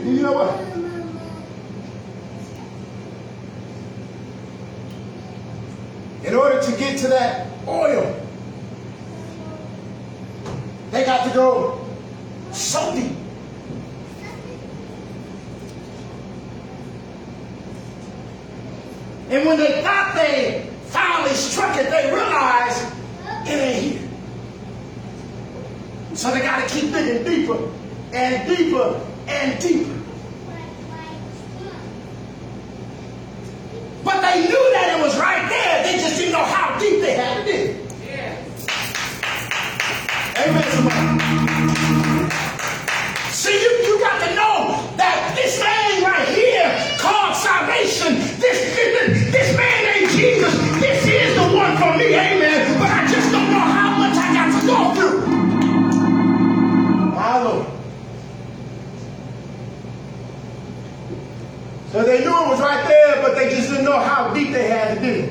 know 63.90 64.00
how 64.00 64.34
deep 64.34 64.52
they 64.52 64.68
had 64.68 64.96
to 64.96 65.02
dig. 65.02 65.30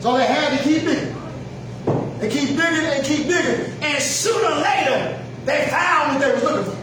So 0.00 0.16
they 0.16 0.26
had 0.26 0.58
to 0.58 0.64
keep 0.64 0.82
digging. 0.82 1.16
They 2.18 2.28
keep 2.28 2.48
digging 2.50 2.84
and 2.84 3.04
keep 3.04 3.26
digging. 3.26 3.72
And 3.82 4.02
sooner 4.02 4.48
or 4.48 4.60
later, 4.60 5.24
they 5.44 5.66
found 5.70 6.14
what 6.14 6.20
they 6.20 6.32
was 6.32 6.42
looking 6.42 6.72
for. 6.72 6.78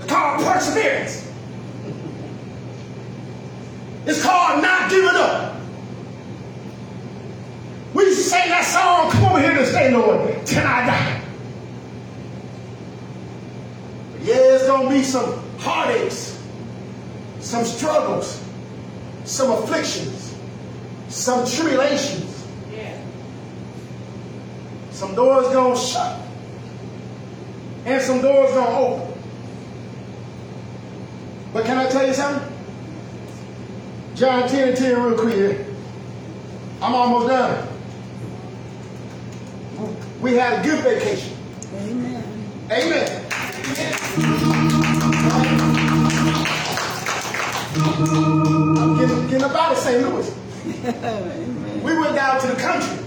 It's 0.00 0.06
called 0.12 0.44
perseverance. 0.44 1.32
It's 4.06 4.22
called 4.22 4.62
not 4.62 4.90
giving 4.90 5.08
up. 5.14 5.56
We 7.94 8.04
used 8.04 8.18
to 8.18 8.24
sing 8.28 8.48
that 8.48 8.64
song, 8.64 9.10
come 9.12 9.32
over 9.32 9.40
here 9.40 9.54
to 9.54 9.66
stay, 9.66 9.90
Lord, 9.90 10.46
till 10.46 10.66
I 10.66 10.86
die. 10.86 11.20
Yeah, 14.22 14.34
it's 14.36 14.66
gonna 14.66 14.88
be 14.88 15.02
some 15.02 15.44
heartaches, 15.58 16.38
some 17.40 17.64
struggles, 17.64 18.42
some 19.24 19.50
afflictions, 19.50 20.34
some 21.24 21.46
tribulations. 21.46 22.46
Yeah. 22.70 22.94
Some 24.90 25.14
doors 25.14 25.48
gonna 25.54 25.74
shut, 25.74 26.20
and 27.86 28.02
some 28.02 28.20
doors 28.20 28.52
gonna 28.52 28.78
open. 28.78 29.22
But 31.54 31.64
can 31.64 31.78
I 31.78 31.88
tell 31.88 32.06
you 32.06 32.12
something? 32.12 32.46
John 34.14 34.46
10 34.46 34.68
and 34.68 34.76
10 34.76 35.02
real 35.02 35.18
quick. 35.18 35.66
I'm 36.82 36.94
almost 36.94 37.28
done. 37.28 37.68
We 40.20 40.34
had 40.34 40.60
a 40.60 40.62
good 40.62 40.84
vacation. 40.84 41.38
Amen. 41.74 42.50
Amen. 42.70 43.26
I'm 48.76 48.98
getting, 48.98 49.26
getting 49.28 49.42
up 49.42 49.54
out 49.54 49.72
of 49.72 49.78
St. 49.78 50.02
Louis. 50.02 50.43
We 50.64 51.98
went 51.98 52.14
down 52.14 52.40
to 52.40 52.46
the 52.46 52.56
country 52.56 53.04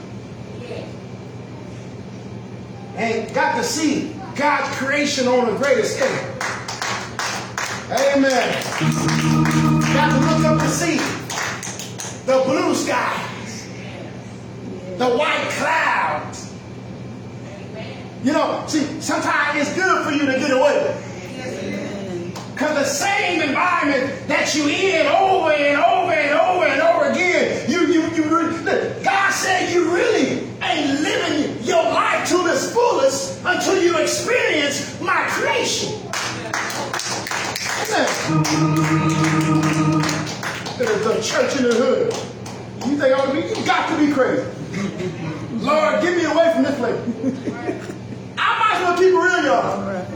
and 2.95 3.33
got 3.33 3.55
to 3.55 3.63
see 3.63 4.15
God's 4.35 4.75
creation 4.77 5.27
on 5.27 5.49
a 5.49 5.57
greater 5.57 5.83
scale. 5.83 6.35
Amen. 7.89 8.63
Got 9.93 10.09
to 10.13 10.19
look 10.19 10.45
up 10.45 10.59
to 10.61 10.67
see 10.69 10.97
the 12.25 12.43
blue 12.45 12.75
skies, 12.75 13.67
the 14.97 15.07
white 15.07 15.47
clouds. 15.51 16.53
You 18.23 18.33
know, 18.33 18.63
see, 18.67 19.01
sometimes 19.01 19.61
it's 19.61 19.73
good 19.73 20.05
for 20.05 20.11
you 20.11 20.25
to 20.31 20.37
get 20.37 20.51
away. 20.51 20.95
Because 22.53 22.75
the 22.75 22.83
same 22.83 23.41
environment 23.41 24.27
that 24.27 24.53
you 24.53 24.67
in 24.67 25.07
over 25.07 25.51
and 25.51 25.77
over 25.77 26.11
and 26.11 26.11
over 26.11 26.11
and 26.11 26.31
over 26.31 26.37
until 33.47 33.81
you 33.81 33.97
experience 33.97 34.99
my 34.99 35.25
creation. 35.29 35.93
Amen. 37.89 38.07
There's 40.77 41.05
a 41.05 41.21
church 41.23 41.55
in 41.57 41.63
the 41.63 41.73
hood. 41.73 42.13
You 42.86 42.97
think 42.97 43.15
I 43.15 43.25
to 43.25 43.31
be, 43.31 43.39
you 43.47 43.65
got 43.65 43.89
to 43.89 44.05
be 44.05 44.12
crazy. 44.12 44.43
Lord, 45.63 46.01
get 46.01 46.17
me 46.17 46.25
away 46.25 46.51
from 46.53 46.63
this 46.63 46.75
place. 46.77 46.99
I 48.38 48.60
might 48.60 48.75
as 48.75 48.81
well 48.83 48.97
keep 48.97 49.07
it 49.07 49.15
real, 49.15 49.43
y'all. 49.45 49.65
All 49.65 49.88
right. 49.88 50.07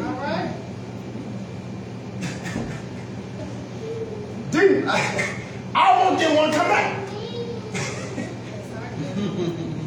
Dude, 4.52 4.86
I, 4.88 5.38
I 5.74 6.04
won't 6.04 6.20
get 6.20 6.36
one 6.38 6.52
come 6.52 6.68
back. 6.68 7.01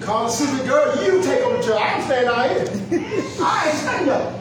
Call 0.05 0.27
a 0.27 0.31
sister 0.31 0.67
girl, 0.67 1.03
you 1.03 1.23
take 1.23 1.41
over 1.41 1.57
the 1.57 1.63
church. 1.63 1.81
I'm 1.81 2.03
staying 2.03 2.29
out 2.29 2.51
here. 2.51 2.67
I 3.41 3.69
ain't 3.69 3.79
staying 3.79 4.09
up. 4.11 4.39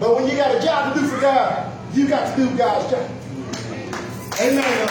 But 0.00 0.16
when 0.16 0.28
you 0.28 0.36
got 0.36 0.52
a 0.52 0.60
job 0.60 0.92
to 0.94 1.00
do 1.00 1.06
for 1.06 1.20
God, 1.20 1.72
you 1.94 2.08
got 2.08 2.34
to 2.34 2.42
do 2.42 2.56
God's 2.56 2.90
job. 2.90 3.08
Amen. 4.40 4.88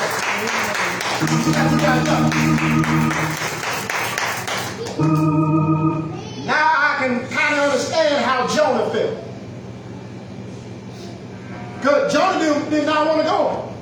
Now 6.45 6.71
I 6.77 6.95
can 6.99 7.27
kind 7.27 7.55
of 7.55 7.59
understand 7.59 8.23
how 8.23 8.47
Jonah 8.47 8.89
felt. 8.89 9.17
Because 11.75 12.13
Jonah 12.13 12.39
did, 12.39 12.69
did 12.69 12.85
not 12.85 13.05
want 13.05 13.19
to 13.19 13.25
go. 13.25 13.73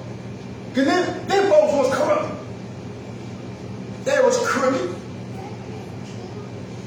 Because 0.70 0.86
then, 0.86 1.28
them 1.28 1.50
folks 1.52 1.74
was 1.74 1.96
corrupt. 1.96 2.41
They 4.04 4.20
was 4.22 4.38
crooked. 4.48 4.96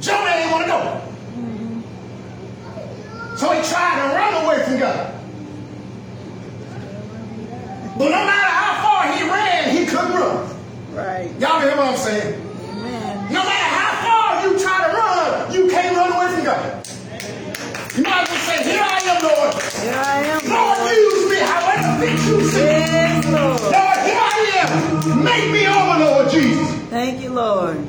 Jonah 0.00 0.34
didn't 0.36 0.50
want 0.50 0.64
to 0.64 0.70
go. 0.70 1.00
So 3.36 3.52
he 3.52 3.62
tried 3.68 4.02
to 4.02 4.14
run 4.14 4.44
away 4.44 4.64
from 4.64 4.78
God. 4.78 5.14
But 7.96 8.04
no 8.04 8.10
matter 8.10 8.50
how 8.50 8.82
far 8.82 9.16
he 9.16 9.22
ran, 9.30 9.76
he 9.76 9.86
couldn't 9.86 10.12
run. 10.12 10.48
Right. 10.92 11.30
Y'all 11.40 11.60
hear 11.60 11.76
what 11.76 11.86
I'm 11.86 11.96
saying? 11.96 12.34
Amen. 12.34 13.32
No 13.32 13.42
matter 13.44 13.52
how 13.52 13.92
far 14.02 14.46
you 14.48 14.58
try 14.58 14.86
to 14.86 14.96
run, 14.96 15.52
you 15.52 15.68
can't 15.70 15.96
run 15.96 16.12
away 16.12 16.34
from 16.34 16.44
God. 16.44 16.86
You 17.96 18.02
might 18.02 18.22
as 18.22 18.30
well 18.30 18.40
say, 18.40 18.64
Here 18.64 18.82
I 18.82 18.98
am, 19.06 19.22
Lord. 19.22 19.62
Here 19.62 19.94
I 19.94 20.24
am. 20.24 20.43
Thank 27.04 27.20
you, 27.20 27.34
Lord. 27.34 27.86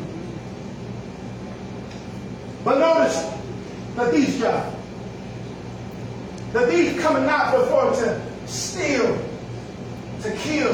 But 2.65 2.79
notice 2.79 3.15
that 3.95 4.11
these 4.11 4.41
guys, 4.41 4.73
that 6.51 6.67
these 6.67 6.99
coming 6.99 7.23
out 7.23 7.57
before 7.57 7.91
to 7.91 8.21
steal, 8.45 9.17
to 10.21 10.35
kill, 10.35 10.73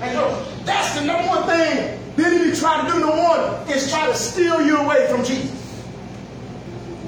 and 0.00 0.16
go. 0.16 0.42
That's 0.64 0.98
the 0.98 1.04
number 1.04 1.28
one 1.28 1.42
thing 1.44 2.00
the 2.16 2.24
enemy 2.24 2.56
try 2.56 2.86
to 2.86 2.92
do 2.94 3.00
to 3.00 3.08
one 3.08 3.68
is 3.68 3.90
try 3.90 4.06
to 4.06 4.14
steal 4.14 4.64
you 4.64 4.78
away 4.78 5.06
from 5.10 5.22
Jesus. 5.22 5.84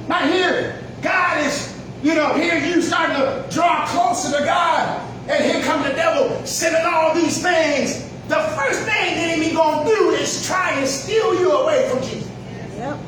Not 0.07 0.31
here. 0.31 0.85
God 1.01 1.47
is, 1.47 1.83
you 2.03 2.15
know, 2.15 2.35
here 2.35 2.59
you 2.59 2.83
starting 2.83 3.17
to 3.17 3.47
draw 3.51 3.87
closer 3.87 4.39
to 4.39 4.45
God. 4.45 5.01
And 5.31 5.43
here 5.43 5.63
come 5.63 5.83
the 5.83 5.95
devil 5.95 6.45
sending 6.45 6.83
all 6.85 7.15
these 7.15 7.43
things 7.43 8.10
the 8.31 8.37
first 8.37 8.83
thing 8.83 9.17
the 9.17 9.23
enemy 9.23 9.53
gonna 9.53 9.85
do 9.85 10.11
is 10.11 10.47
try 10.47 10.71
and 10.79 10.87
steal 10.87 11.35
you 11.35 11.51
away 11.51 11.89
from 11.89 12.01
Jesus. 12.01 12.31
Yep. 12.77 12.99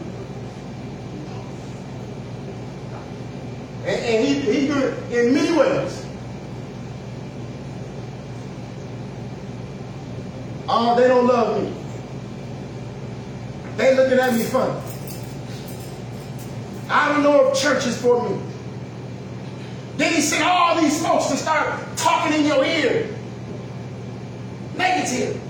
And, 3.85 4.05
and 4.05 4.27
he, 4.27 4.41
he 4.41 4.67
do 4.67 4.79
it 4.79 5.13
in 5.13 5.33
many 5.33 5.57
ways. 5.57 6.05
Oh, 10.69 10.97
they 10.99 11.07
don't 11.07 11.29
love 11.29 11.63
me. 11.63 11.73
They 13.77 13.95
looking 13.95 14.19
at 14.19 14.35
me 14.35 14.43
funny. 14.43 14.81
I 16.89 17.11
don't 17.11 17.23
know 17.23 17.49
if 17.49 17.63
church 17.63 17.87
is 17.87 17.97
for 17.97 18.29
me. 18.29 18.41
Then 19.99 20.15
he 20.15 20.21
sent 20.21 20.45
all 20.45 20.81
these 20.81 21.01
folks 21.01 21.29
to 21.29 21.37
start 21.37 21.81
talking 21.97 22.41
in 22.41 22.45
your 22.45 22.65
ear. 22.65 23.19
Negative. 24.77 25.41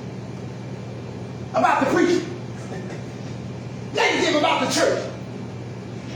About 1.55 1.85
the 1.85 1.91
preacher. 1.91 2.25
Negative 3.95 4.37
about 4.37 4.67
the 4.67 4.75
church. 4.75 5.09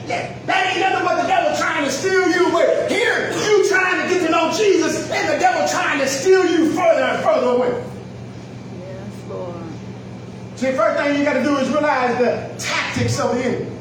Yeah, 0.07 0.38
that 0.47 0.66
ain't 0.73 0.81
nothing 0.81 1.05
but 1.05 1.21
the 1.23 1.29
devil 1.29 1.57
trying 1.59 1.85
to 1.85 1.90
steal 1.90 2.29
you 2.29 2.51
away. 2.51 2.87
Here, 2.88 3.33
you 3.33 3.69
trying 3.69 4.03
to 4.03 4.14
get 4.14 4.25
to 4.25 4.31
know 4.31 4.53
Jesus, 4.57 5.11
and 5.11 5.29
the 5.35 5.38
devil 5.38 5.69
trying 5.69 5.99
to 5.99 6.07
steal 6.07 6.47
you 6.47 6.71
further 6.73 7.03
and 7.03 7.23
further 7.25 7.49
away. 7.49 7.85
Yes, 8.79 9.29
Lord. 9.29 9.57
See, 10.55 10.73
first 10.73 11.03
thing 11.03 11.19
you 11.19 11.25
got 11.25 11.35
to 11.35 11.42
do 11.42 11.57
is 11.57 11.69
realize 11.71 12.16
the 12.19 12.64
tactics 12.64 13.19
of 13.19 13.35
the 13.35 13.45
enemy. 13.45 13.73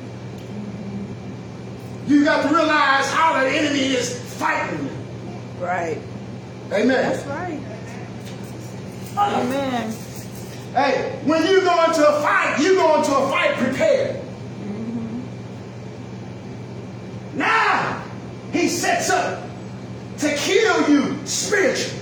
You 2.07 2.23
got 2.23 2.41
to 2.41 2.53
realize 2.53 3.07
how 3.11 3.39
the 3.39 3.47
enemy 3.47 3.79
is 3.79 4.19
fighting 4.37 4.85
you. 4.85 5.63
Right. 5.63 5.99
Amen. 6.71 6.87
That's 6.87 7.25
right. 7.27 7.59
Amen. 9.17 9.91
Hey, 10.73 11.19
when 11.23 11.45
you 11.47 11.61
go 11.61 11.83
into 11.85 12.07
a 12.07 12.21
fight, 12.21 12.59
you 12.59 12.75
go 12.75 12.97
into 12.97 13.15
a 13.15 13.29
fight 13.29 13.55
prepared. 13.55 14.17
Mm-hmm. 14.17 15.21
Now, 17.37 18.03
he 18.51 18.67
sets 18.67 19.09
up 19.09 19.47
to 20.17 20.35
kill 20.35 20.89
you 20.89 21.25
spiritually. 21.25 22.01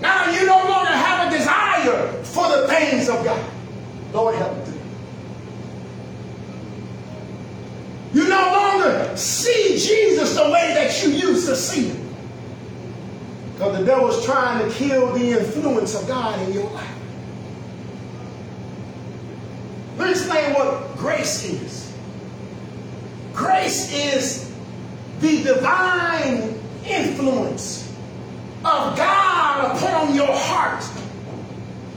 Now 0.00 0.30
you 0.30 0.46
no 0.46 0.56
longer 0.68 0.92
have 0.92 1.32
a 1.32 1.36
desire 1.36 2.12
for 2.22 2.48
the 2.48 2.68
things 2.68 3.08
of 3.08 3.24
God. 3.24 3.50
Lord 4.12 4.34
help 4.36 4.56
me. 4.68 4.74
You 8.12 8.28
no 8.28 8.52
longer 8.52 9.16
see 9.16 9.78
Jesus 9.78 10.34
the 10.36 10.44
way 10.44 10.72
that 10.74 11.02
you 11.02 11.10
used 11.10 11.46
to 11.48 11.56
see 11.56 11.88
him. 11.88 12.05
Because 13.56 13.78
the 13.78 13.86
devil's 13.86 14.22
trying 14.22 14.68
to 14.68 14.74
kill 14.74 15.14
the 15.14 15.30
influence 15.30 15.98
of 15.98 16.06
God 16.06 16.38
in 16.42 16.52
your 16.52 16.68
life. 16.72 16.94
Let 19.96 20.04
me 20.04 20.10
explain 20.10 20.52
what 20.52 20.94
grace 20.98 21.42
is. 21.42 21.90
Grace 23.32 23.90
is 23.94 24.54
the 25.20 25.42
divine 25.42 26.60
influence 26.86 27.90
of 28.58 28.94
God 28.94 29.74
upon 29.74 30.14
your 30.14 30.28
heart 30.30 30.84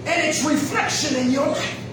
and 0.06 0.26
its 0.26 0.46
reflection 0.46 1.18
in 1.18 1.30
your 1.30 1.48
life. 1.48 1.86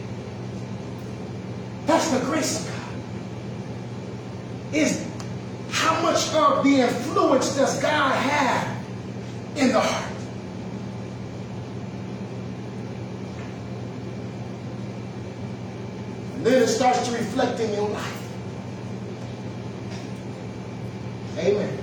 That's 1.87 2.09
the 2.11 2.21
grace 2.21 2.61
of 2.61 2.73
God. 2.73 4.77
Is 4.77 5.05
how 5.73 6.01
much 6.03 6.33
of 6.35 6.63
the 6.63 6.83
influence 6.83 7.57
does 7.57 7.83
God 7.83 8.13
have 8.13 8.76
in 9.57 9.73
the 9.73 9.81
heart? 9.81 10.13
And 16.35 16.47
then 16.47 16.63
it 16.63 16.69
starts 16.69 17.09
to 17.09 17.17
reflect 17.17 17.61
in 17.61 17.73
your 17.73 17.89
life. 17.89 18.23
Amen. 21.39 21.79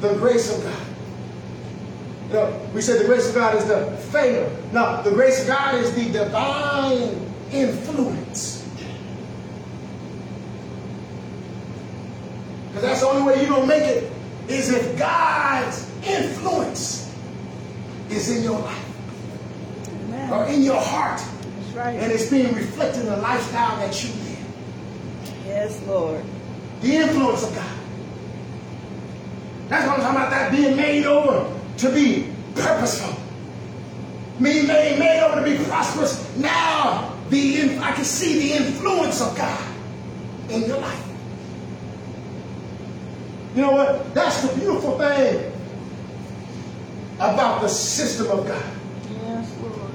The 0.00 0.14
grace 0.14 0.56
of 0.56 0.62
God. 0.62 0.88
You 2.28 2.34
know, 2.34 2.70
we 2.74 2.82
said 2.82 3.00
the 3.00 3.06
grace 3.06 3.28
of 3.28 3.34
God 3.34 3.56
is 3.56 3.66
the 3.66 3.96
favor. 4.10 4.50
No, 4.72 5.02
the 5.02 5.10
grace 5.10 5.40
of 5.40 5.48
God 5.48 5.74
is 5.76 5.94
the 5.94 6.10
divine 6.10 7.32
influence. 7.52 8.68
Because 12.68 12.82
that's 12.82 13.00
the 13.00 13.06
only 13.06 13.22
way 13.22 13.40
you're 13.40 13.48
going 13.48 13.62
to 13.62 13.66
make 13.66 13.82
it 13.82 14.07
is 14.68 14.74
if 14.74 14.98
God's 14.98 15.90
influence 16.06 17.14
is 18.10 18.36
in 18.36 18.42
your 18.42 18.58
life 18.58 18.84
Amen. 19.88 20.32
or 20.32 20.46
in 20.46 20.62
your 20.62 20.80
heart 20.80 21.20
right. 21.74 21.96
and 21.98 22.12
it's 22.12 22.30
being 22.30 22.54
reflected 22.54 23.00
in 23.00 23.06
the 23.06 23.16
lifestyle 23.16 23.76
that 23.76 24.02
you 24.02 24.10
live. 24.10 24.46
Yes, 25.46 25.82
Lord. 25.86 26.22
The 26.80 26.94
influence 26.96 27.44
of 27.44 27.54
God. 27.54 27.78
That's 29.68 29.86
what 29.86 29.98
I'm 29.98 30.00
talking 30.00 30.16
about, 30.16 30.30
that 30.30 30.52
being 30.52 30.76
made 30.76 31.04
over 31.04 31.54
to 31.78 31.92
be 31.92 32.32
purposeful. 32.54 33.14
Me 34.38 34.62
made, 34.62 34.98
made 34.98 35.20
over 35.20 35.44
to 35.44 35.58
be 35.58 35.62
prosperous. 35.64 36.36
Now, 36.36 37.14
the 37.28 37.78
I 37.80 37.92
can 37.92 38.04
see 38.04 38.38
the 38.38 38.64
influence 38.64 39.20
of 39.20 39.36
God 39.36 39.74
in 40.48 40.62
your 40.62 40.78
life. 40.80 41.07
You 43.58 43.64
know 43.64 43.72
what? 43.72 44.14
That's 44.14 44.42
the 44.42 44.54
beautiful 44.54 44.96
thing 44.98 45.52
about 47.16 47.60
the 47.60 47.68
system 47.68 48.30
of 48.30 48.46
God. 48.46 48.62
Yes, 49.10 49.52
Lord. 49.60 49.90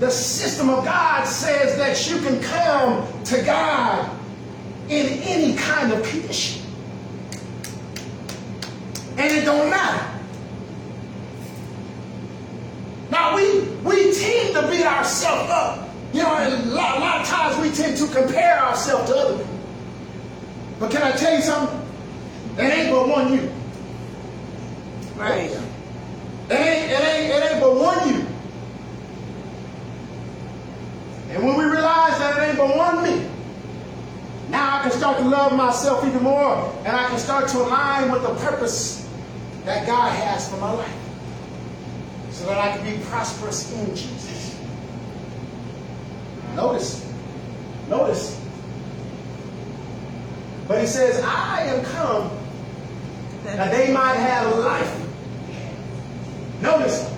The 0.00 0.10
system 0.10 0.68
of 0.68 0.84
God 0.84 1.24
says 1.24 1.78
that 1.78 2.10
you 2.10 2.20
can 2.20 2.42
come 2.42 3.24
to 3.24 3.42
God 3.42 4.14
in 4.90 5.06
any 5.22 5.56
kind 5.56 5.94
of 5.94 6.06
condition. 6.06 6.62
And 9.16 9.34
it 9.34 9.46
don't 9.46 9.70
matter. 9.70 10.20
Now 13.10 13.34
we 13.34 13.60
we 13.82 14.12
tend 14.12 14.56
to 14.56 14.68
beat 14.68 14.84
ourselves 14.84 15.50
up. 15.50 15.88
You 16.12 16.22
know, 16.22 16.36
and 16.36 16.52
a 16.52 16.66
lot, 16.66 16.98
a 16.98 17.00
lot 17.00 17.20
of 17.22 17.26
times 17.26 17.56
we 17.62 17.70
tend 17.74 17.96
to 17.96 18.06
compare 18.08 18.62
ourselves 18.62 19.10
to 19.10 19.16
other 19.16 19.38
people. 19.38 19.58
But 20.78 20.90
can 20.90 21.02
I 21.02 21.12
tell 21.12 21.34
you 21.34 21.40
something? 21.40 21.81
It 22.58 22.62
ain't 22.62 22.90
but 22.90 23.08
one 23.08 23.32
you. 23.32 23.50
Right. 25.16 25.50
It 25.50 26.52
ain't, 26.52 26.90
it 26.90 27.00
ain't, 27.00 27.32
it 27.32 27.52
ain't 27.52 27.60
but 27.60 27.74
one 27.74 28.08
you. 28.08 28.26
And 31.30 31.44
when 31.44 31.56
we 31.56 31.64
realize 31.64 32.18
that 32.18 32.38
it 32.38 32.48
ain't 32.48 32.58
but 32.58 32.76
one 32.76 33.02
me, 33.02 33.26
now 34.50 34.78
I 34.78 34.82
can 34.82 34.90
start 34.92 35.16
to 35.18 35.24
love 35.24 35.56
myself 35.56 36.04
even 36.04 36.22
more, 36.22 36.70
and 36.84 36.94
I 36.94 37.08
can 37.08 37.18
start 37.18 37.48
to 37.48 37.58
align 37.58 38.12
with 38.12 38.22
the 38.22 38.34
purpose 38.44 39.08
that 39.64 39.86
God 39.86 40.12
has 40.12 40.50
for 40.50 40.58
my 40.58 40.72
life, 40.72 40.92
so 42.32 42.44
that 42.46 42.58
I 42.58 42.76
can 42.76 42.84
be 42.84 43.02
prosperous 43.06 43.72
in 43.72 43.86
Jesus. 43.94 44.58
Notice, 46.54 47.10
notice. 47.88 48.38
But 50.68 50.80
he 50.80 50.86
says, 50.86 51.22
I 51.24 51.62
am 51.62 51.82
come 51.84 52.30
that 53.44 53.70
they 53.70 53.92
might 53.92 54.14
have 54.14 54.56
life. 54.58 54.98
Notice, 56.60 57.10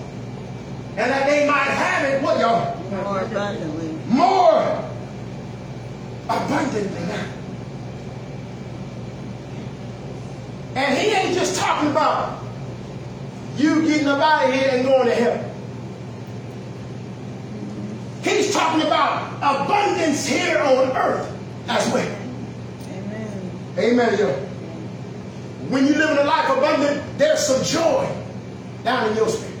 and 0.97 1.11
that 1.11 1.27
they 1.29 1.47
might 1.47 1.69
have 1.69 2.09
it. 2.09 2.21
What 2.23 2.39
y'all? 2.39 2.75
more 2.91 3.19
abundantly. 3.19 3.89
more 4.07 4.83
abundantly. 6.29 6.95
And 10.75 10.97
he 10.97 11.07
ain't 11.07 11.37
just 11.37 11.57
talking 11.57 11.89
about 11.91 12.43
you 13.55 13.85
getting 13.87 14.07
up 14.07 14.19
out 14.19 14.49
of 14.49 14.53
here 14.53 14.69
and 14.73 14.85
going 14.85 15.07
to 15.07 15.15
heaven. 15.15 15.51
He's 18.23 18.53
talking 18.53 18.81
about 18.81 19.37
abundance 19.37 20.25
here 20.25 20.57
on 20.57 20.97
earth 20.97 21.31
as 21.67 21.93
well. 21.93 22.17
Amen. 22.89 23.51
Amen, 23.77 24.19
yo. 24.19 24.44
When 25.69 25.87
you 25.87 25.95
live 25.95 26.11
in 26.11 26.17
a 26.17 26.23
life 26.23 26.49
abundant, 26.49 27.17
there's 27.17 27.39
some 27.39 27.63
joy 27.63 28.07
down 28.83 29.09
in 29.09 29.17
your 29.17 29.27
spirit. 29.27 29.53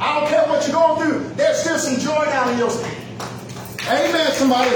I 0.00 0.18
don't 0.18 0.28
care 0.28 0.44
what 0.48 0.66
you're 0.66 0.74
going 0.74 1.00
through, 1.00 1.34
there's 1.34 1.60
still 1.60 1.78
some 1.78 1.98
joy 2.00 2.24
down 2.24 2.50
in 2.52 2.58
your 2.58 2.70
spirit. 2.70 2.98
Amen, 3.88 4.32
somebody. 4.32 4.70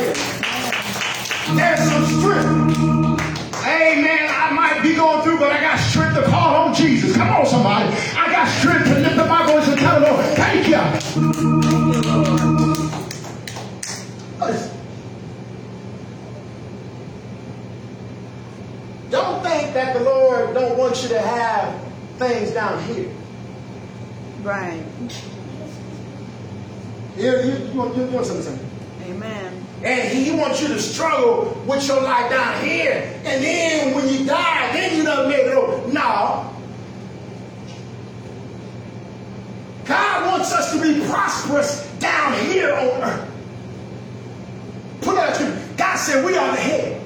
There's 1.54 1.80
some 1.80 2.04
strength. 2.20 2.76
Amen. 3.66 4.30
I 4.30 4.52
might 4.52 4.82
be 4.82 4.94
going 4.94 5.22
through, 5.22 5.38
but 5.38 5.50
I 5.50 5.60
got 5.60 5.78
strength 5.80 6.14
to 6.14 6.22
call 6.22 6.68
on 6.68 6.74
Jesus. 6.74 7.16
Come 7.16 7.28
on, 7.28 7.44
somebody. 7.46 7.92
I 8.16 8.30
got 8.30 8.46
strength 8.46 8.84
to 8.84 9.00
lift 9.00 9.18
up 9.18 9.28
my 9.28 9.46
voice 9.46 9.66
and 9.66 9.78
tell 9.78 10.00
the 10.00 10.10
Lord, 10.10 10.24
thank 10.36 10.68
you. 10.68 10.76
Don't 19.16 19.42
think 19.42 19.72
that 19.72 19.96
the 19.96 20.04
Lord 20.04 20.52
don't 20.52 20.76
want 20.76 21.02
you 21.02 21.08
to 21.08 21.18
have 21.18 21.82
things 22.18 22.50
down 22.50 22.82
here. 22.84 23.10
Right. 24.42 24.82
Here, 27.16 27.40
you, 27.42 27.66
you, 27.66 27.72
want, 27.72 27.96
you 27.96 28.04
want 28.08 28.26
something 28.26 28.58
to? 28.58 29.10
Amen. 29.10 29.66
And 29.82 30.12
he 30.12 30.32
wants 30.32 30.60
you 30.60 30.68
to 30.68 30.78
struggle 30.78 31.58
with 31.66 31.88
your 31.88 32.02
life 32.02 32.30
down 32.30 32.62
here. 32.62 33.18
And 33.24 33.42
then 33.42 33.94
when 33.94 34.06
you 34.12 34.26
die, 34.26 34.72
then 34.74 34.98
you 34.98 35.04
done 35.04 35.30
made 35.30 35.46
it 35.46 35.54
over. 35.54 35.90
No. 35.90 36.52
God 39.86 40.26
wants 40.26 40.52
us 40.52 40.72
to 40.72 40.82
be 40.82 41.06
prosperous 41.06 41.90
down 42.00 42.38
here 42.46 42.74
on 42.74 43.02
earth. 43.02 43.30
Put 45.00 45.14
that 45.14 45.36
to 45.36 45.74
God 45.78 45.96
said 45.96 46.22
we 46.22 46.36
are 46.36 46.50
the 46.50 46.60
head. 46.60 47.02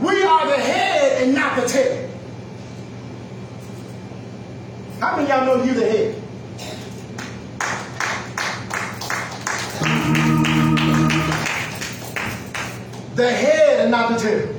We 0.00 0.17
are 0.28 0.46
the 0.46 0.62
head 0.62 1.22
and 1.22 1.34
not 1.34 1.56
the 1.60 1.66
tail. 1.66 2.10
How 5.00 5.16
many 5.16 5.28
y'all 5.28 5.46
know 5.46 5.62
you 5.64 5.74
the 5.74 5.84
head? 5.84 6.22
The 13.14 13.30
head 13.32 13.80
and 13.80 13.90
not 13.90 14.12
the 14.12 14.18
tail. 14.18 14.54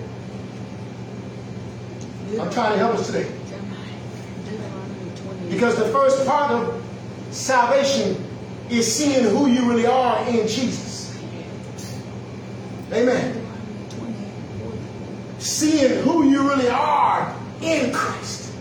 I'm 2.41 2.49
trying 2.51 2.73
to 2.73 2.77
help 2.77 2.95
us 2.95 3.07
today. 3.07 3.29
Because 5.49 5.75
the 5.77 5.85
first 5.85 6.25
part 6.25 6.51
of 6.51 6.83
salvation 7.31 8.23
is 8.69 8.91
seeing 8.91 9.23
who 9.23 9.47
you 9.47 9.67
really 9.67 9.85
are 9.85 10.27
in 10.29 10.47
Jesus. 10.47 11.17
Amen. 12.93 13.38
Seeing 15.49 16.03
who 16.03 16.29
you 16.29 16.47
really 16.47 16.69
are 16.69 17.35
in 17.63 17.91
Christ. 17.91 18.53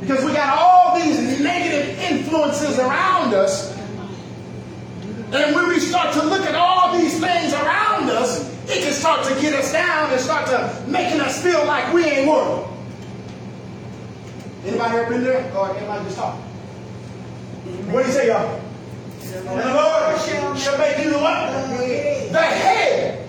Because 0.00 0.24
we 0.24 0.32
got 0.32 0.58
all 0.58 0.98
these 0.98 1.38
negative 1.40 1.98
influences 1.98 2.78
around 2.78 3.34
us. 3.34 3.76
And 5.30 5.54
when 5.54 5.68
we 5.68 5.78
start 5.78 6.14
to 6.14 6.24
look 6.24 6.40
at 6.40 6.54
all 6.54 6.96
these 6.96 7.20
things 7.20 7.52
around 7.52 8.08
us, 8.08 8.48
it 8.70 8.82
can 8.82 8.94
start 8.94 9.26
to 9.26 9.34
get 9.42 9.52
us 9.52 9.72
down 9.72 10.10
and 10.10 10.18
start 10.18 10.46
to 10.46 10.84
making 10.88 11.20
us 11.20 11.42
feel 11.42 11.66
like 11.66 11.92
we 11.92 12.04
ain't 12.04 12.26
worthy. 12.30 12.66
Anybody 14.64 14.96
ever 14.96 15.10
been 15.10 15.24
there? 15.24 15.54
Or 15.54 15.76
anybody 15.76 16.04
just 16.04 16.16
talking? 16.16 16.40
What 17.92 18.06
do 18.06 18.08
you 18.08 18.14
say, 18.14 18.28
y'all? 18.28 18.58
And 19.34 19.46
the 19.48 19.74
Lord 19.74 20.18
shall, 20.22 20.56
shall 20.56 20.78
make 20.78 20.96
you 21.04 21.10
the 21.10 21.18
what? 21.18 21.52
The 22.32 22.40
head. 22.40 23.27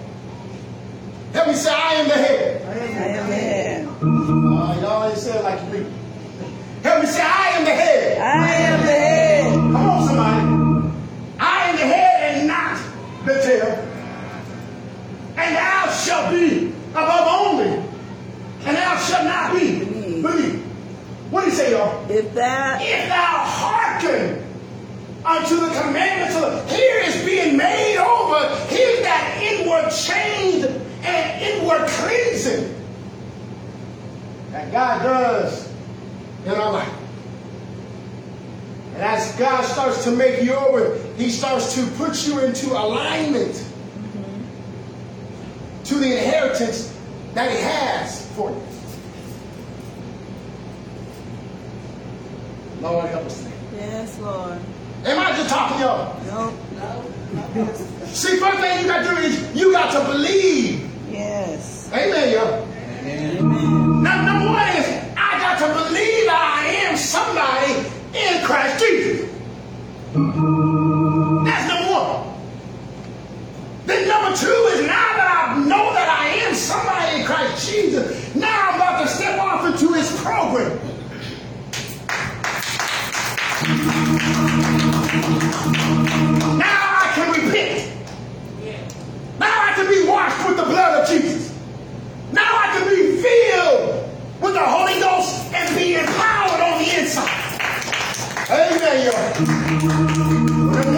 Help 1.34 1.48
me 1.48 1.54
say, 1.54 1.72
I 1.72 1.94
am 1.94 2.08
the 2.08 2.14
head. 2.16 2.62
Amen. 2.64 3.88
Uh, 3.88 4.80
y'all 4.82 5.10
ain't 5.10 5.18
saying 5.18 5.44
like 5.44 5.62
you 5.66 5.84
think. 5.84 5.88
Help 6.84 7.04
me 7.04 7.08
say, 7.10 7.22
I 7.22 7.50
am 7.50 7.66
the 7.66 7.72
head. 7.72 8.18
I 8.20 8.54
am 8.54 8.80
the 8.86 8.92
head. 8.92 9.54
Come 9.54 9.76
on, 9.76 10.08
somebody. 10.08 10.90
I 11.40 11.70
am 11.70 11.76
the 11.76 11.86
head 11.86 12.38
and 12.38 12.48
not 12.48 12.78
the 13.26 13.34
tail. 13.42 13.86
And 15.38 15.56
thou 15.56 15.92
shalt 15.92 16.32
be 16.32 16.74
above 16.92 17.28
only. 17.28 17.84
And 18.66 18.76
thou 18.76 18.98
shalt 18.98 19.26
not 19.26 19.54
be 19.54 19.86
beneath. 19.86 20.66
What 21.30 21.42
do 21.46 21.50
you 21.52 21.56
say, 21.56 21.72
y'all? 21.72 22.10
If 22.10 22.34
that 22.34 22.82
If 22.82 23.08
thou 23.08 23.44
hearken 23.46 24.44
unto 25.24 25.56
the 25.58 25.68
commandments 25.80 26.36
of 26.36 26.68
the, 26.68 26.76
here 26.76 27.00
is 27.06 27.24
being 27.24 27.56
made 27.56 27.98
over. 27.98 28.48
Here's 28.66 29.02
that 29.02 29.40
inward 29.42 29.92
change 29.92 30.66
inward 31.70 31.88
cleansing 31.88 32.76
that 34.52 34.72
God 34.72 35.04
does 35.04 35.72
in 36.46 36.52
our 36.52 36.72
life. 36.72 36.94
And 38.94 39.04
as 39.04 39.36
God 39.38 39.64
starts 39.64 40.04
to 40.04 40.12
make 40.12 40.44
you 40.44 40.54
over, 40.54 40.98
He 41.16 41.30
starts 41.30 41.76
to 41.76 41.86
put 41.92 42.28
you 42.28 42.40
into 42.40 42.72
alignment 42.72 43.54
mm-hmm. 43.54 44.44
to 45.84 45.96
the 45.96 46.18
inheritance 46.18 46.98
that 47.34 47.52
He 47.52 47.58
has 47.62 48.30
for 48.36 48.50
you. 48.50 48.64
Lord, 52.82 53.10
help 53.10 53.26
us 53.26 53.44
today. 53.44 53.56
yes, 53.76 54.20
Lord. 54.20 54.58
Am 55.06 55.20
I 55.20 55.32
just 55.36 55.50
talking 55.50 55.78
to 55.78 55.84
y'all? 55.84 56.24
No, 56.26 56.54
no. 56.76 57.74
See, 58.06 58.38
first 58.38 58.60
thing 58.60 58.82
you 58.82 58.88
got 58.88 59.04
to 59.04 59.16
do 59.16 59.22
is 59.22 59.56
you 59.56 59.72
got 59.72 59.92
to 59.94 60.12
believe. 60.12 60.89
Yes. 61.20 61.92
Amen, 61.92 62.32
y'all. 62.32 62.66
Amen. 63.04 64.04
Now, 64.04 64.26
number 64.26 64.46
one 64.52 64.70
is 64.78 64.88
I 65.18 65.38
got 65.44 65.60
to 65.60 65.68
believe 65.84 66.30
I 66.30 66.64
am 66.88 66.96
somebody 66.96 67.74
in 68.16 68.46
Christ 68.46 68.80
Jesus. 68.80 69.30
That's 71.44 71.68
number 71.68 71.92
one. 71.92 72.40
Then 73.86 74.08
number 74.08 74.38
two 74.38 74.60
is 74.72 74.88
now 74.88 75.10
that 75.20 75.56
I 75.56 75.60
know 75.60 75.92
that 75.92 76.08
I 76.08 76.28
am 76.48 76.56
somebody 76.56 77.20
in 77.20 77.26
Christ 77.26 77.70
Jesus, 77.70 78.34
now 78.34 78.70
I'm 78.70 78.76
about 78.76 79.02
to 79.02 79.08
step 79.10 79.40
off 79.42 79.66
into 79.66 79.92
his 79.94 80.10
program. 80.22 80.80
The 90.60 90.66
blood 90.66 91.02
of 91.02 91.10
Jesus. 91.10 91.56
Now 92.34 92.50
I 92.52 92.68
can 92.74 92.88
be 92.90 93.22
filled 93.22 94.10
with 94.42 94.54
the 94.54 94.66
Holy 94.66 95.00
Ghost 95.00 95.54
and 95.54 95.76
be 95.78 95.96
empowered 95.96 96.62
on 96.62 96.84
the 96.84 97.00
inside. 97.00 97.40
Amen, 98.50 99.06
y'all. 99.06 99.30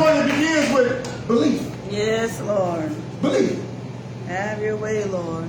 One, 0.02 0.18
it 0.18 0.26
begins 0.32 0.74
with 0.74 1.28
belief. 1.28 1.62
Yes, 1.90 2.42
Lord. 2.42 2.90
Belief. 3.22 3.62
Have 4.28 4.62
your 4.62 4.78
way, 4.78 5.04
Lord. 5.06 5.48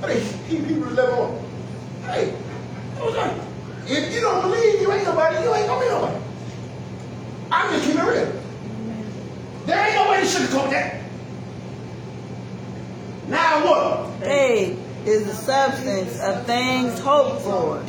Hey, 0.00 0.20
Hebrews 0.48 0.92
11 0.92 1.14
on. 1.14 1.44
Hey, 2.04 2.34
okay. 2.98 3.40
if 3.86 4.12
you 4.12 4.20
don't 4.20 4.42
believe 4.42 4.80
you 4.80 4.92
ain't 4.92 5.04
nobody, 5.04 5.42
you 5.42 5.54
ain't 5.54 5.66
gonna 5.66 5.84
be 5.84 5.90
nobody. 5.90 6.18
I'm 7.50 7.72
just 7.72 7.86
keeping 7.86 8.00
it 8.00 8.04
real. 8.04 8.42
There 9.66 9.86
ain't 9.86 9.94
no 9.94 10.10
way 10.10 10.20
to 10.20 10.26
sugarcoat 10.26 10.70
that. 10.70 11.04
Now 13.28 13.64
what? 13.64 14.20
Faith 14.20 14.78
is 15.06 15.26
the 15.26 15.34
substance 15.64 16.20
of 16.20 16.44
things 16.44 16.98
hoped 16.98 17.42
for. 17.42 17.82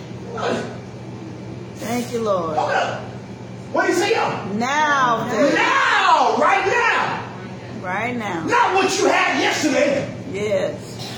Thank 1.76 2.12
you, 2.14 2.22
Lord. 2.22 2.56
What 2.56 3.88
do 3.88 3.92
you 3.92 3.98
say. 3.98 4.14
Now, 4.14 5.28
faith. 5.30 5.56
Now, 5.56 6.38
right 6.38 6.66
now. 6.66 7.84
Right 7.84 8.16
now. 8.16 8.46
Not 8.46 8.76
what 8.76 8.98
you 8.98 9.08
had 9.08 9.42
yesterday. 9.42 10.10
Yes. 10.32 11.14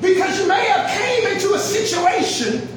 Because 0.00 0.38
you 0.38 0.46
may 0.46 0.66
have 0.66 0.88
came 0.90 1.26
into 1.34 1.54
a 1.54 1.58
situation, 1.58 2.68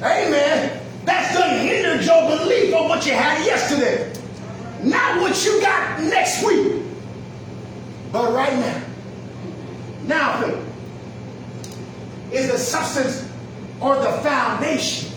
amen, 0.00 0.80
that's 1.04 1.34
done 1.34 1.58
hindered 1.58 2.04
your 2.04 2.38
belief 2.38 2.72
on 2.72 2.88
what 2.88 3.04
you 3.04 3.12
had 3.12 3.44
yesterday. 3.44 4.12
Not 4.84 5.20
what 5.20 5.44
you 5.44 5.60
got 5.60 6.00
next 6.02 6.44
week. 6.44 6.82
But 8.12 8.32
right 8.32 8.52
now. 8.52 8.82
Now 10.06 10.40
faith 10.40 10.63
is 12.34 12.50
the 12.50 12.58
substance 12.58 13.30
or 13.80 13.96
the 13.96 14.12
foundation 14.22 15.10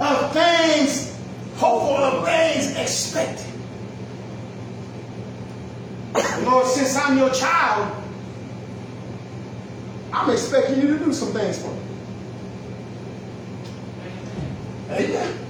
of 0.00 0.32
things 0.32 1.10
hopeful 1.60 1.96
of 1.96 2.24
things 2.24 2.74
expected. 2.76 3.46
Lord, 6.44 6.66
since 6.66 6.96
I'm 6.96 7.18
your 7.18 7.30
child, 7.30 7.94
I'm 10.12 10.30
expecting 10.30 10.80
you 10.80 10.98
to 10.98 11.04
do 11.04 11.12
some 11.12 11.32
things 11.32 11.62
for 11.62 11.68
me. 11.68 11.80
Amen. 14.90 15.49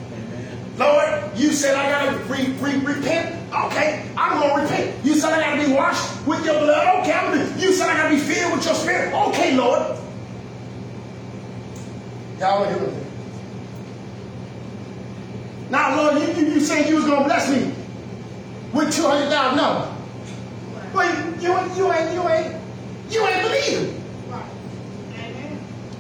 Lord, 0.81 1.39
you 1.39 1.53
said 1.53 1.77
I 1.77 1.91
gotta 1.91 2.17
re- 2.25 2.53
re- 2.59 2.95
repent. 2.95 3.37
Okay, 3.67 4.11
I'm 4.17 4.41
gonna 4.41 4.63
repent. 4.63 5.05
You 5.05 5.15
said 5.15 5.33
I 5.35 5.41
gotta 5.41 5.69
be 5.69 5.73
washed 5.73 6.27
with 6.27 6.45
your 6.45 6.59
blood. 6.59 7.01
Okay, 7.03 7.13
I'm 7.13 7.37
gonna. 7.37 7.59
You 7.61 7.75
said 7.75 7.91
I 7.91 7.95
gotta 7.97 8.15
be 8.15 8.21
filled 8.21 8.55
with 8.57 8.65
your 8.65 8.75
spirit. 8.75 9.13
Okay, 9.13 9.55
Lord. 9.57 9.99
Y'all 12.39 12.65
are 12.65 12.73
doing 12.73 12.97
it. 12.97 13.07
Now, 15.71 15.95
Lord, 15.97 16.23
you, 16.23 16.33
you, 16.35 16.53
you 16.55 16.61
said 16.61 16.89
you 16.89 16.97
was 16.97 17.05
going 17.05 17.19
to 17.19 17.25
bless 17.25 17.49
me 17.51 17.73
with 18.73 18.95
200,000. 18.95 19.57
No. 19.57 19.95
But 20.93 21.15
you, 21.41 21.53
you 21.77 21.93
ain't, 21.93 22.11
you 22.13 22.29
ain't, 22.29 22.55
you 23.11 23.27
ain't 23.27 23.43
believing. 23.43 23.95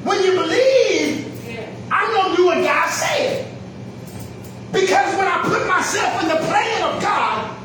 When 0.03 0.25
you 0.25 0.33
believe, 0.33 1.27
I'm 1.93 2.31
to 2.31 2.37
do 2.37 2.47
what 2.47 2.65
God 2.65 2.89
said. 2.91 3.30
Because 4.91 5.15
when 5.15 5.29
I 5.29 5.39
put 5.47 5.69
myself 5.69 6.21
in 6.21 6.27
the 6.27 6.35
plan 6.35 6.83
of 6.83 7.01
God, 7.01 7.57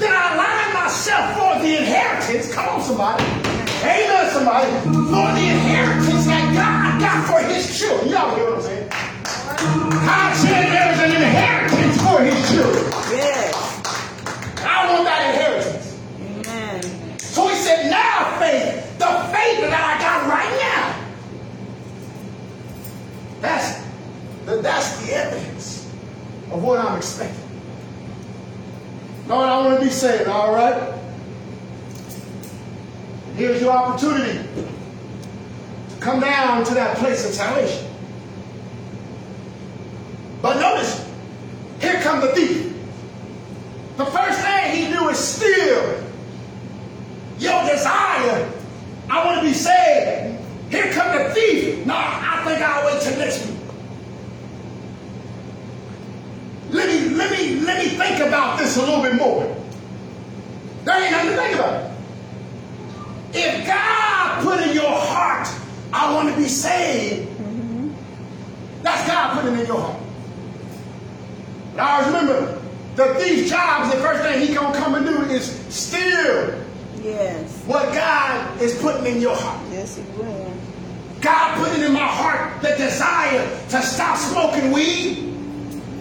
then 0.00 0.08
I 0.10 0.32
align 0.32 0.72
myself 0.72 1.36
for 1.36 1.60
the 1.60 1.76
inheritance. 1.76 2.48
Come 2.50 2.66
on, 2.66 2.80
somebody. 2.80 3.22
Amen, 3.84 4.30
somebody. 4.32 4.72
For 4.88 5.28
the 5.36 5.44
inheritance 5.52 6.24
that 6.24 6.48
God 6.56 6.96
got 6.98 7.28
for 7.28 7.46
his 7.46 7.78
children. 7.78 8.08
Y'all 8.08 8.34
hear 8.34 8.46
what 8.46 8.54
I'm 8.54 8.62
saying? 8.62 8.88
God 8.88 10.34
said 10.40 10.72
there's 10.72 11.00
an 11.04 11.12
inheritance 11.12 12.00
for 12.00 12.24
his 12.24 12.40
children. 12.48 12.84
Yes. 13.12 13.52
I 14.64 14.88
want 14.94 15.04
that 15.04 15.28
inheritance. 15.28 16.00
Amen. 16.48 17.18
So 17.18 17.48
he 17.48 17.54
said, 17.56 17.90
now 17.90 18.40
faith, 18.40 18.80
the 18.96 19.12
faith 19.28 19.60
that 19.60 19.76
I 19.76 20.00
got 20.00 20.24
right 20.32 20.56
now. 20.64 20.88
That's 23.42 23.84
the, 24.46 24.62
that's 24.62 25.04
the 25.04 25.12
evidence 25.12 25.73
of 26.54 26.62
what 26.62 26.78
I'm 26.78 26.96
expecting. 26.96 27.42
Lord, 29.26 29.48
I 29.48 29.66
want 29.66 29.80
to 29.80 29.84
be 29.84 29.90
saved, 29.90 30.28
all 30.28 30.54
right? 30.54 30.94
Here's 33.36 33.60
your 33.60 33.72
opportunity 33.72 34.38
to 34.38 35.96
come 36.00 36.20
down 36.20 36.64
to 36.64 36.74
that 36.74 36.96
place 36.98 37.26
of 37.26 37.34
salvation. 37.34 37.90
But 40.40 40.60
notice, 40.60 41.04
here 41.80 42.00
comes 42.02 42.22
the 42.22 42.28
thief. 42.28 42.76
The 43.96 44.06
first 44.06 44.40
thing 44.40 44.76
he 44.76 44.92
do 44.92 45.08
is 45.08 45.18
steal 45.18 46.04
your 47.38 47.68
desire. 47.68 48.52
I 49.10 49.24
want 49.24 49.40
to 49.40 49.46
be 49.46 49.52
saved. 49.52 50.38
Here 50.70 50.92
come 50.92 51.18
the 51.18 51.34
thief. 51.34 51.84
No, 51.84 51.94
I 51.96 52.42
think 52.44 52.60
I'll 52.60 52.86
wait 52.86 53.02
till 53.02 53.18
next 53.18 53.44
week. 53.46 53.53
Let 56.74 56.88
me, 56.88 57.14
let 57.14 57.30
me, 57.30 57.60
let 57.60 57.78
me 57.84 57.90
think 57.90 58.18
about 58.18 58.58
this 58.58 58.76
a 58.76 58.80
little 58.80 59.00
bit 59.00 59.14
more. 59.14 59.44
There 60.84 61.00
ain't 61.00 61.12
nothing 61.12 61.30
to 61.30 61.36
think 61.36 61.54
about. 61.54 61.90
If 63.32 63.66
God 63.66 64.42
put 64.42 64.60
in 64.66 64.74
your 64.74 64.90
heart, 64.90 65.46
I 65.92 66.12
want 66.12 66.30
to 66.30 66.36
be 66.36 66.48
saved, 66.48 67.30
that's 68.82 69.06
God 69.06 69.40
putting 69.40 69.60
in 69.60 69.66
your 69.66 69.80
heart. 69.80 70.00
And 71.72 71.80
I 71.80 71.92
always 71.92 72.06
remember 72.08 72.60
the 72.96 73.14
thief's 73.14 73.50
jobs, 73.50 73.94
the 73.94 74.00
first 74.00 74.22
thing 74.24 74.46
he 74.46 74.52
gonna 74.52 74.76
come 74.76 74.96
and 74.96 75.06
do 75.06 75.22
is 75.32 75.48
steal 75.72 76.60
Yes. 77.02 77.62
what 77.66 77.92
God 77.94 78.60
is 78.60 78.76
putting 78.80 79.06
in 79.06 79.20
your 79.20 79.36
heart. 79.36 79.60
Yes, 79.70 79.96
he 79.96 80.02
will. 80.20 80.52
God 81.20 81.56
put 81.58 81.78
it 81.78 81.84
in 81.86 81.92
my 81.92 82.06
heart 82.06 82.60
the 82.62 82.74
desire 82.76 83.46
to 83.70 83.80
stop 83.80 84.16
smoking 84.18 84.72
weed. 84.72 85.23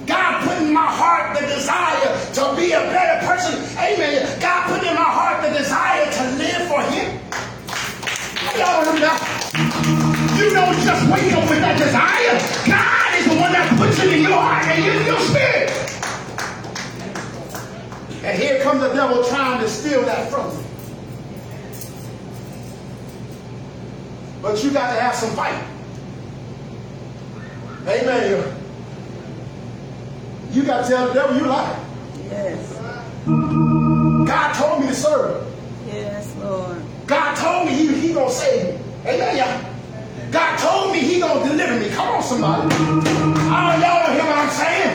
God 0.06 0.48
put 0.48 0.58
in 0.62 0.74
my 0.74 0.86
heart 0.86 1.40
the 1.40 1.46
desire 1.48 2.12
to 2.34 2.56
be 2.56 2.72
a 2.72 2.82
better 2.92 3.26
person. 3.26 3.62
Amen. 3.78 4.40
God 4.40 4.68
put 4.68 4.88
in 4.88 4.96
my 4.96 5.04
heart 5.04 5.44
the 5.44 5.58
desire 5.58 6.06
to 6.12 6.24
live 6.38 6.68
for 6.68 6.82
Him. 6.92 7.20
Y'all 8.58 8.80
remember 8.82 9.02
that? 9.02 9.34
You 10.38 10.50
don't 10.54 10.78
just 10.84 11.10
wake 11.10 11.34
up 11.34 11.50
with 11.50 11.60
that 11.60 11.78
desire. 11.78 12.38
God 12.68 13.20
is 13.20 13.26
the 13.26 13.40
one 13.40 13.52
that 13.52 13.74
puts 13.78 14.00
it 14.00 14.14
in 14.14 14.22
your 14.22 14.34
heart 14.34 14.66
and 14.66 14.84
in 14.84 15.06
your 15.06 15.20
spirit. 15.22 15.72
And 18.24 18.42
here 18.42 18.62
comes 18.62 18.82
the 18.82 18.94
devil 18.94 19.24
trying 19.24 19.60
to 19.62 19.68
steal 19.68 20.02
that 20.04 20.30
from 20.30 20.52
you. 20.52 20.64
But 24.42 24.64
you 24.64 24.72
got 24.72 24.94
to 24.94 25.02
have 25.02 25.16
some 25.16 25.32
fight. 25.32 25.62
Amen. 27.88 28.63
You 30.54 30.64
got 30.64 30.84
to 30.84 30.88
tell 30.88 31.08
the 31.08 31.14
devil 31.16 31.36
you 31.36 31.46
lie. 31.46 31.84
Yes. 32.30 32.78
God 33.26 34.54
told 34.54 34.82
me 34.82 34.88
to 34.88 34.94
serve. 34.94 35.48
Yes, 35.88 36.36
Lord. 36.36 36.80
God 37.08 37.36
told 37.36 37.66
me 37.66 37.74
he, 37.74 37.88
he 37.96 38.14
gonna 38.14 38.30
save 38.30 38.76
me. 38.76 38.80
Amen, 39.04 39.38
y'all. 39.38 40.30
God 40.32 40.58
told 40.60 40.92
me 40.92 41.00
he 41.00 41.20
gonna 41.20 41.50
deliver 41.50 41.80
me. 41.80 41.90
Come 41.90 42.08
on, 42.08 42.22
somebody. 42.22 42.70
Oh, 42.72 43.72
y'all 43.82 44.06
don't 44.06 44.14
hear 44.14 44.26
what 44.26 44.38
I'm 44.38 44.50
saying? 44.54 44.94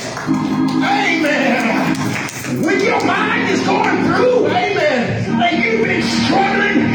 Amen. 0.79 2.65
When 2.65 2.81
your 2.81 3.05
mind 3.05 3.51
is 3.51 3.61
going 3.67 4.05
through, 4.05 4.47
amen, 4.47 5.43
and 5.43 5.65
you've 5.65 5.85
been 5.85 6.03
struggling 6.03 6.88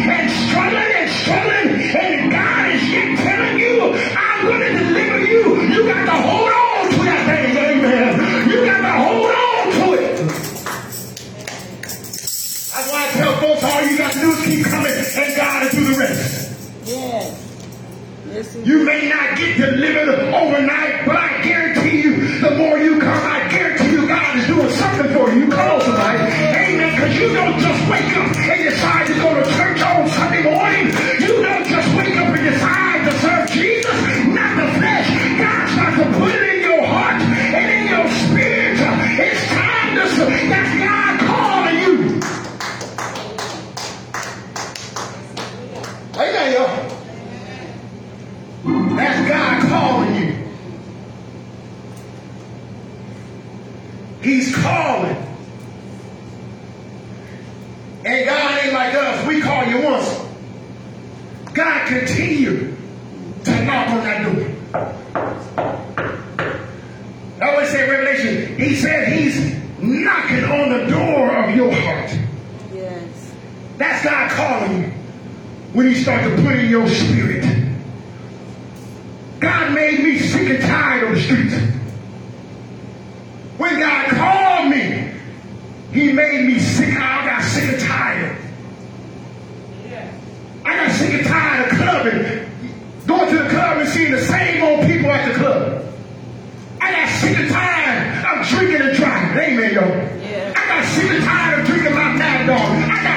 You 18.62 18.86
may 18.86 19.10
not 19.10 19.36
get 19.36 19.58
delivered 19.58 20.10
overnight, 20.30 21.08
but 21.08 21.16
I 21.16 21.41
guarantee 21.41 22.04
you, 22.04 22.39
the 22.39 22.51
more 22.56 22.78
you 22.78 22.99
come, 22.99 23.10
I 23.10 23.49
guarantee 23.49 23.89
you 23.89 24.08
God 24.08 24.38
is 24.38 24.45
doing 24.45 24.70
something 24.70 25.12
for 25.12 25.34
you. 25.34 25.49
Come 25.49 25.72
on, 25.72 25.82
somebody. 25.82 26.20
Amen. 26.20 26.93
Because 26.93 27.18
you 27.18 27.34
don't 27.34 27.58
just 27.58 27.89
wake 27.89 28.16
up 28.16 28.30
and 28.30 28.62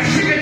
I 0.08 0.35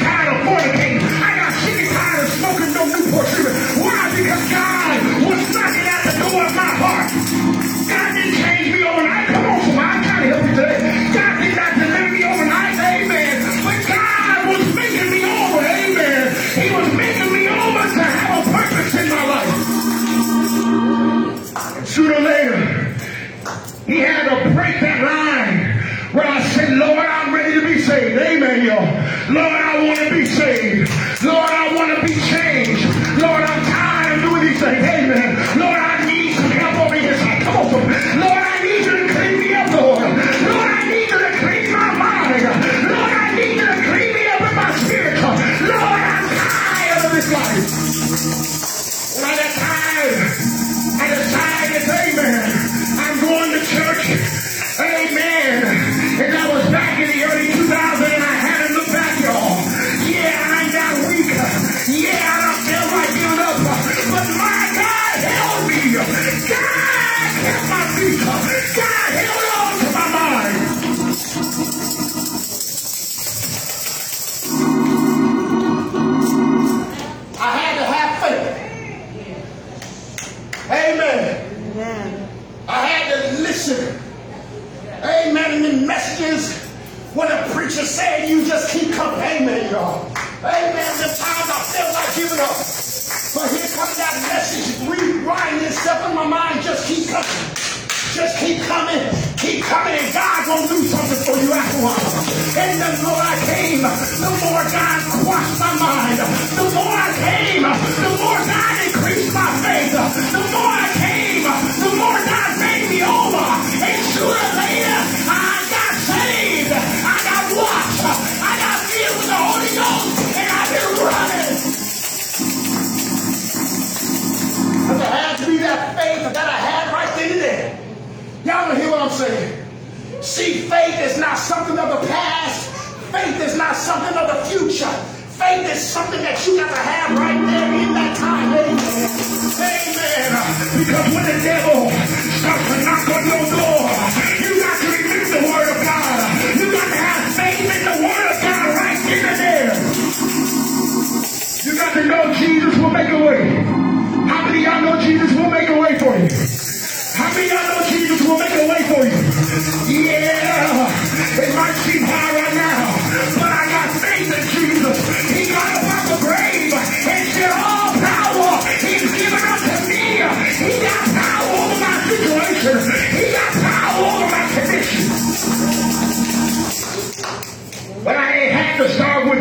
Had 178.74 178.88
to 178.88 178.92
start 178.92 179.30
with 179.30 179.38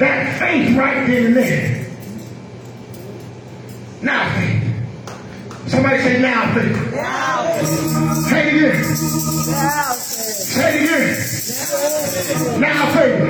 that 0.00 0.40
faith 0.40 0.76
right 0.76 1.06
then 1.06 1.26
and 1.26 1.36
there. 1.36 1.86
Now 4.02 4.34
faith. 4.34 5.70
Somebody 5.70 5.98
say 6.02 6.20
now 6.20 6.52
faith. 6.52 6.92
Now, 6.92 7.52
faith. 7.52 7.68
Say 8.26 8.48
it 8.48 8.54
again. 8.56 8.74
now, 9.52 9.92
faith. 9.92 10.02
Say 10.50 10.66
it 10.66 10.82
again. 10.82 12.60
Now 12.60 12.92
faith. 12.92 13.22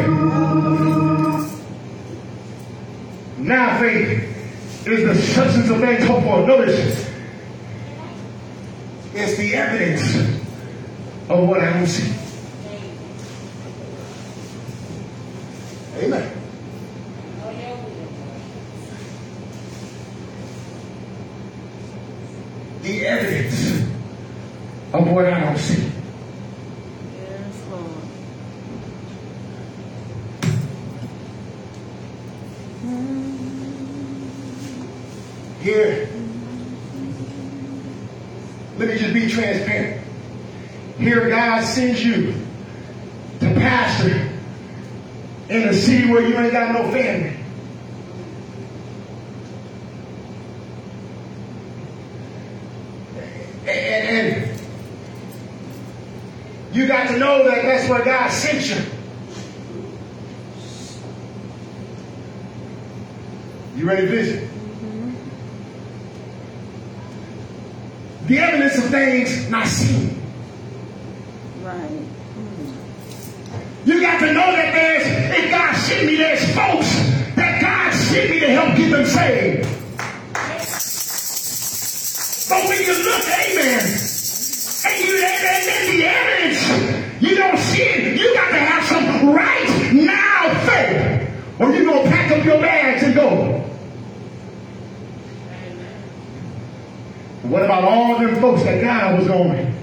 Now 3.36 3.78
faith 3.80 4.86
is 4.86 5.04
the 5.04 5.14
substance 5.34 5.68
of 5.68 5.80
things 5.80 6.04
hoped 6.06 6.24
for. 6.24 6.46
Notice, 6.46 7.10
it's 9.12 9.36
the 9.36 9.54
evidence 9.54 10.14
of 11.28 11.46
what 11.46 11.60
I 11.60 11.74
don't 11.74 11.86
see. 11.86 12.23
Amen. 16.04 16.30
The 22.82 23.06
evidence 23.06 23.88
of 24.92 25.10
what 25.10 25.24
I 25.24 25.40
don't 25.40 25.56
see. 25.56 25.90
Here, 35.62 36.10
let 38.76 38.88
me 38.88 38.98
just 38.98 39.14
be 39.14 39.30
transparent. 39.30 40.06
Here, 40.98 41.30
God 41.30 41.64
sends 41.64 42.04
you 42.04 42.34
to 43.40 43.54
pastor 43.54 44.23
in 45.48 45.68
a 45.68 45.74
city 45.74 46.10
where 46.10 46.26
you 46.26 46.36
ain't 46.36 46.52
got 46.52 46.72
no 46.72 46.90
family. 46.90 47.36
And, 53.66 53.68
and 53.68 54.60
you 56.72 56.86
got 56.86 57.08
to 57.08 57.18
know 57.18 57.44
that 57.44 57.62
that's 57.62 57.88
where 57.88 58.04
God 58.04 58.30
sent 58.30 58.68
you. 58.68 58.82
You 63.76 63.86
ready 63.86 64.02
to 64.02 64.08
visit? 64.08 64.50
The 68.26 68.38
evidence 68.38 68.78
of 68.78 68.84
things 68.84 69.50
not 69.50 69.66
seen. 69.66 70.22
Right. 71.62 71.76
Hmm. 71.76 72.83
You 73.84 74.00
got 74.00 74.18
to 74.20 74.32
know 74.32 74.50
that 74.50 74.72
there's, 74.72 75.04
if 75.38 75.50
God 75.50 75.76
sent 75.76 76.06
me, 76.06 76.16
there's 76.16 76.40
folks 76.56 76.88
that 77.36 77.60
God 77.60 77.92
sent 77.92 78.30
me 78.30 78.40
to 78.40 78.48
help 78.48 78.74
get 78.78 78.90
them 78.90 79.04
saved. 79.04 79.68
But 82.48 82.64
when 82.66 82.80
you 82.80 82.94
look, 83.04 83.24
amen, 83.28 83.84
and 84.86 85.04
you 85.04 85.20
and, 85.20 85.68
and 85.68 85.84
the 85.92 86.06
evidence, 86.06 87.22
you 87.22 87.34
don't 87.36 87.58
see 87.58 87.82
it. 87.82 88.18
You 88.18 88.32
got 88.32 88.48
to 88.48 88.56
have 88.56 88.84
some 88.84 89.34
right 89.34 89.92
now 89.92 90.54
faith, 90.64 91.60
or 91.60 91.70
you're 91.74 91.84
gonna 91.84 92.08
pack 92.08 92.30
up 92.30 92.42
your 92.42 92.60
bags 92.62 93.02
and 93.02 93.14
go. 93.14 93.60
What 97.42 97.64
about 97.64 97.84
all 97.84 98.18
them 98.18 98.40
folks 98.40 98.62
that 98.62 98.80
God 98.80 99.18
was 99.18 99.28
going 99.28 99.73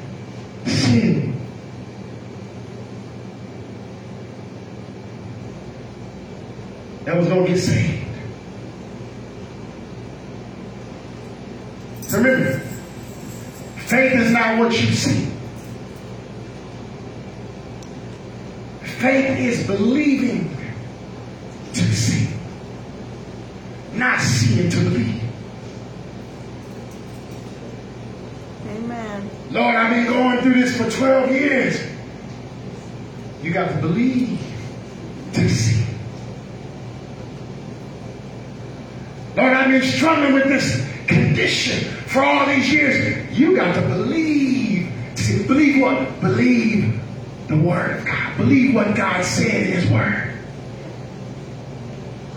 that 7.06 7.18
was 7.18 7.28
going 7.28 7.46
to 7.46 7.54
get 7.54 7.60
saved. 7.60 8.08
Remember, 12.14 12.60
faith 13.88 14.14
is 14.14 14.32
not 14.32 14.60
what 14.60 14.72
you 14.72 14.88
see. 14.94 15.32
Faith 18.84 19.40
is 19.40 19.66
believing 19.66 20.56
to 21.74 21.96
see, 21.96 22.28
not 23.94 24.20
seeing 24.20 24.70
to 24.70 24.78
believe. 24.78 25.24
Amen. 28.68 29.30
Lord, 29.50 29.76
I've 29.76 29.90
been 29.90 30.06
going 30.06 30.40
through 30.42 30.54
this 30.54 30.78
for 30.78 30.90
12 30.90 31.32
years. 31.32 31.82
You 33.42 33.52
got 33.52 33.70
to 33.70 33.78
believe 33.78 34.40
to 35.34 35.50
see. 35.50 35.91
Lord, 39.36 39.54
I've 39.54 39.70
been 39.70 39.90
struggling 39.90 40.34
with 40.34 40.46
this 40.46 40.86
condition 41.08 41.86
for 42.08 42.24
all 42.24 42.46
these 42.46 42.72
years. 42.72 43.38
You 43.38 43.56
got 43.56 43.74
to 43.76 43.82
believe. 43.82 44.92
See, 45.16 45.48
believe 45.48 45.82
what? 45.82 46.20
Believe 46.20 47.00
the 47.48 47.58
word 47.58 48.00
of 48.00 48.06
God. 48.06 48.38
Believe 48.38 48.76
what 48.76 48.96
God 48.96 49.24
said 49.24 49.68
in 49.68 49.74
his 49.74 49.90
word. 49.90 50.34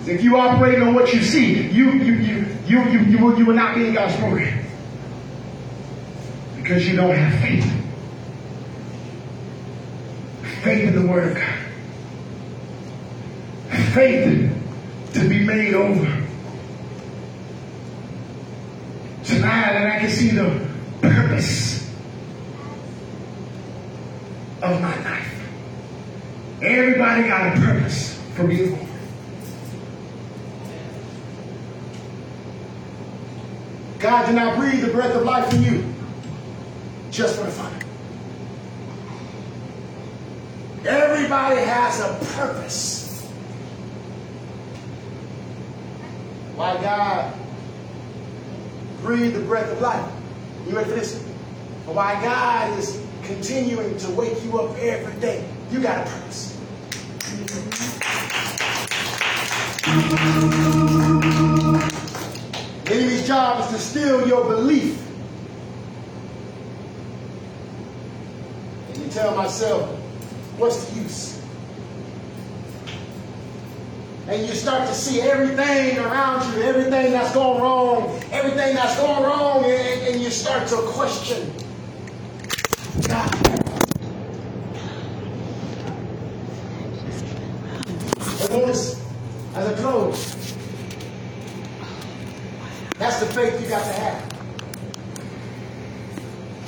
If 0.07 0.23
you 0.23 0.37
operate 0.37 0.81
on 0.83 0.95
what 0.95 1.13
you 1.15 1.23
see, 1.23 1.69
you 1.69 1.93
you 1.93 2.15
you 2.15 2.47
you 2.67 2.83
you, 2.85 3.01
you, 3.01 3.19
will, 3.19 3.39
you 3.39 3.47
will 3.47 3.55
not 3.55 3.75
be 3.75 3.87
in 3.87 3.95
God's 3.95 4.15
program. 4.17 4.65
Because 6.57 6.87
you 6.89 6.97
don't 6.97 7.15
have 7.15 7.41
faith. 7.41 7.65
Faith 10.63 10.89
in 10.89 10.95
the 10.95 11.11
word 11.11 11.33
of 11.33 11.37
God. 11.37 11.59
Faith 13.93 14.53
to 15.15 15.29
be 15.29 15.45
made 15.45 15.75
over. 15.75 16.24
Tonight, 19.55 19.77
and 19.77 19.93
I 19.93 19.99
can 20.01 20.11
see 20.11 20.31
the 20.31 20.69
purpose 21.01 21.89
of 24.61 24.81
my 24.83 24.97
life. 25.05 25.49
Everybody 26.61 27.29
got 27.29 27.57
a 27.57 27.61
purpose 27.61 28.21
for 28.35 28.49
being 28.49 28.75
born. 28.75 28.89
God 34.01 34.27
did 34.27 34.35
not 34.35 34.57
breathe 34.57 34.81
the 34.85 34.91
breath 34.91 35.15
of 35.15 35.23
life 35.23 35.55
in 35.55 35.63
you 35.63 35.95
just 37.13 37.37
for 37.37 37.45
the 37.45 37.53
fun. 37.53 37.73
Everybody 40.85 41.61
has 41.61 42.01
a 42.01 42.19
purpose. 42.35 43.23
Why 46.57 46.75
God 46.83 47.44
breathed 49.05 49.37
the 49.37 49.41
breath 49.41 49.71
of 49.71 49.83
life. 49.83 50.11
You 50.67 50.75
ready 50.75 50.89
for 50.89 50.97
this? 50.97 51.23
Why 51.85 52.15
God 52.23 52.79
is 52.79 52.99
continuing 53.25 53.99
to 53.99 54.11
wake 54.13 54.43
you 54.43 54.59
up 54.59 54.75
every 54.79 55.21
day. 55.21 55.47
You 55.71 55.83
got 55.83 56.07
a 56.07 56.11
purpose. 56.11 56.59
The 62.85 62.95
enemy's 62.95 63.27
job 63.27 63.61
is 63.61 63.67
to 63.73 63.79
steal 63.79 64.27
your 64.27 64.49
belief. 64.49 64.99
And 68.89 68.97
you 68.97 69.09
tell 69.11 69.37
myself, 69.37 69.87
what's 70.57 70.87
the 70.87 71.03
use? 71.03 71.34
And 74.35 74.49
you 74.49 74.55
start 74.57 74.89
to 74.89 74.95
see 74.95 75.21
everything 75.21 75.97
around 75.97 76.53
you, 76.53 76.63
everything 76.63 77.13
that's 77.13 77.33
going 77.33 77.63
wrong, 77.63 78.21
everything 78.33 78.75
that's 78.75 78.99
going 78.99 79.23
wrong, 79.23 79.65
and, 79.65 80.09
and 80.09 80.21
you 80.21 80.29
start 80.29 80.67
to 80.71 80.77
question 80.89 81.53
God. 83.07 83.33
Notice, 88.51 89.01
as 89.55 89.69
I 89.69 89.75
close, 89.75 90.35
that's 92.99 93.21
the 93.21 93.27
faith 93.27 93.63
you 93.63 93.69
got 93.69 93.85
to 93.87 93.93
have. 93.93 94.34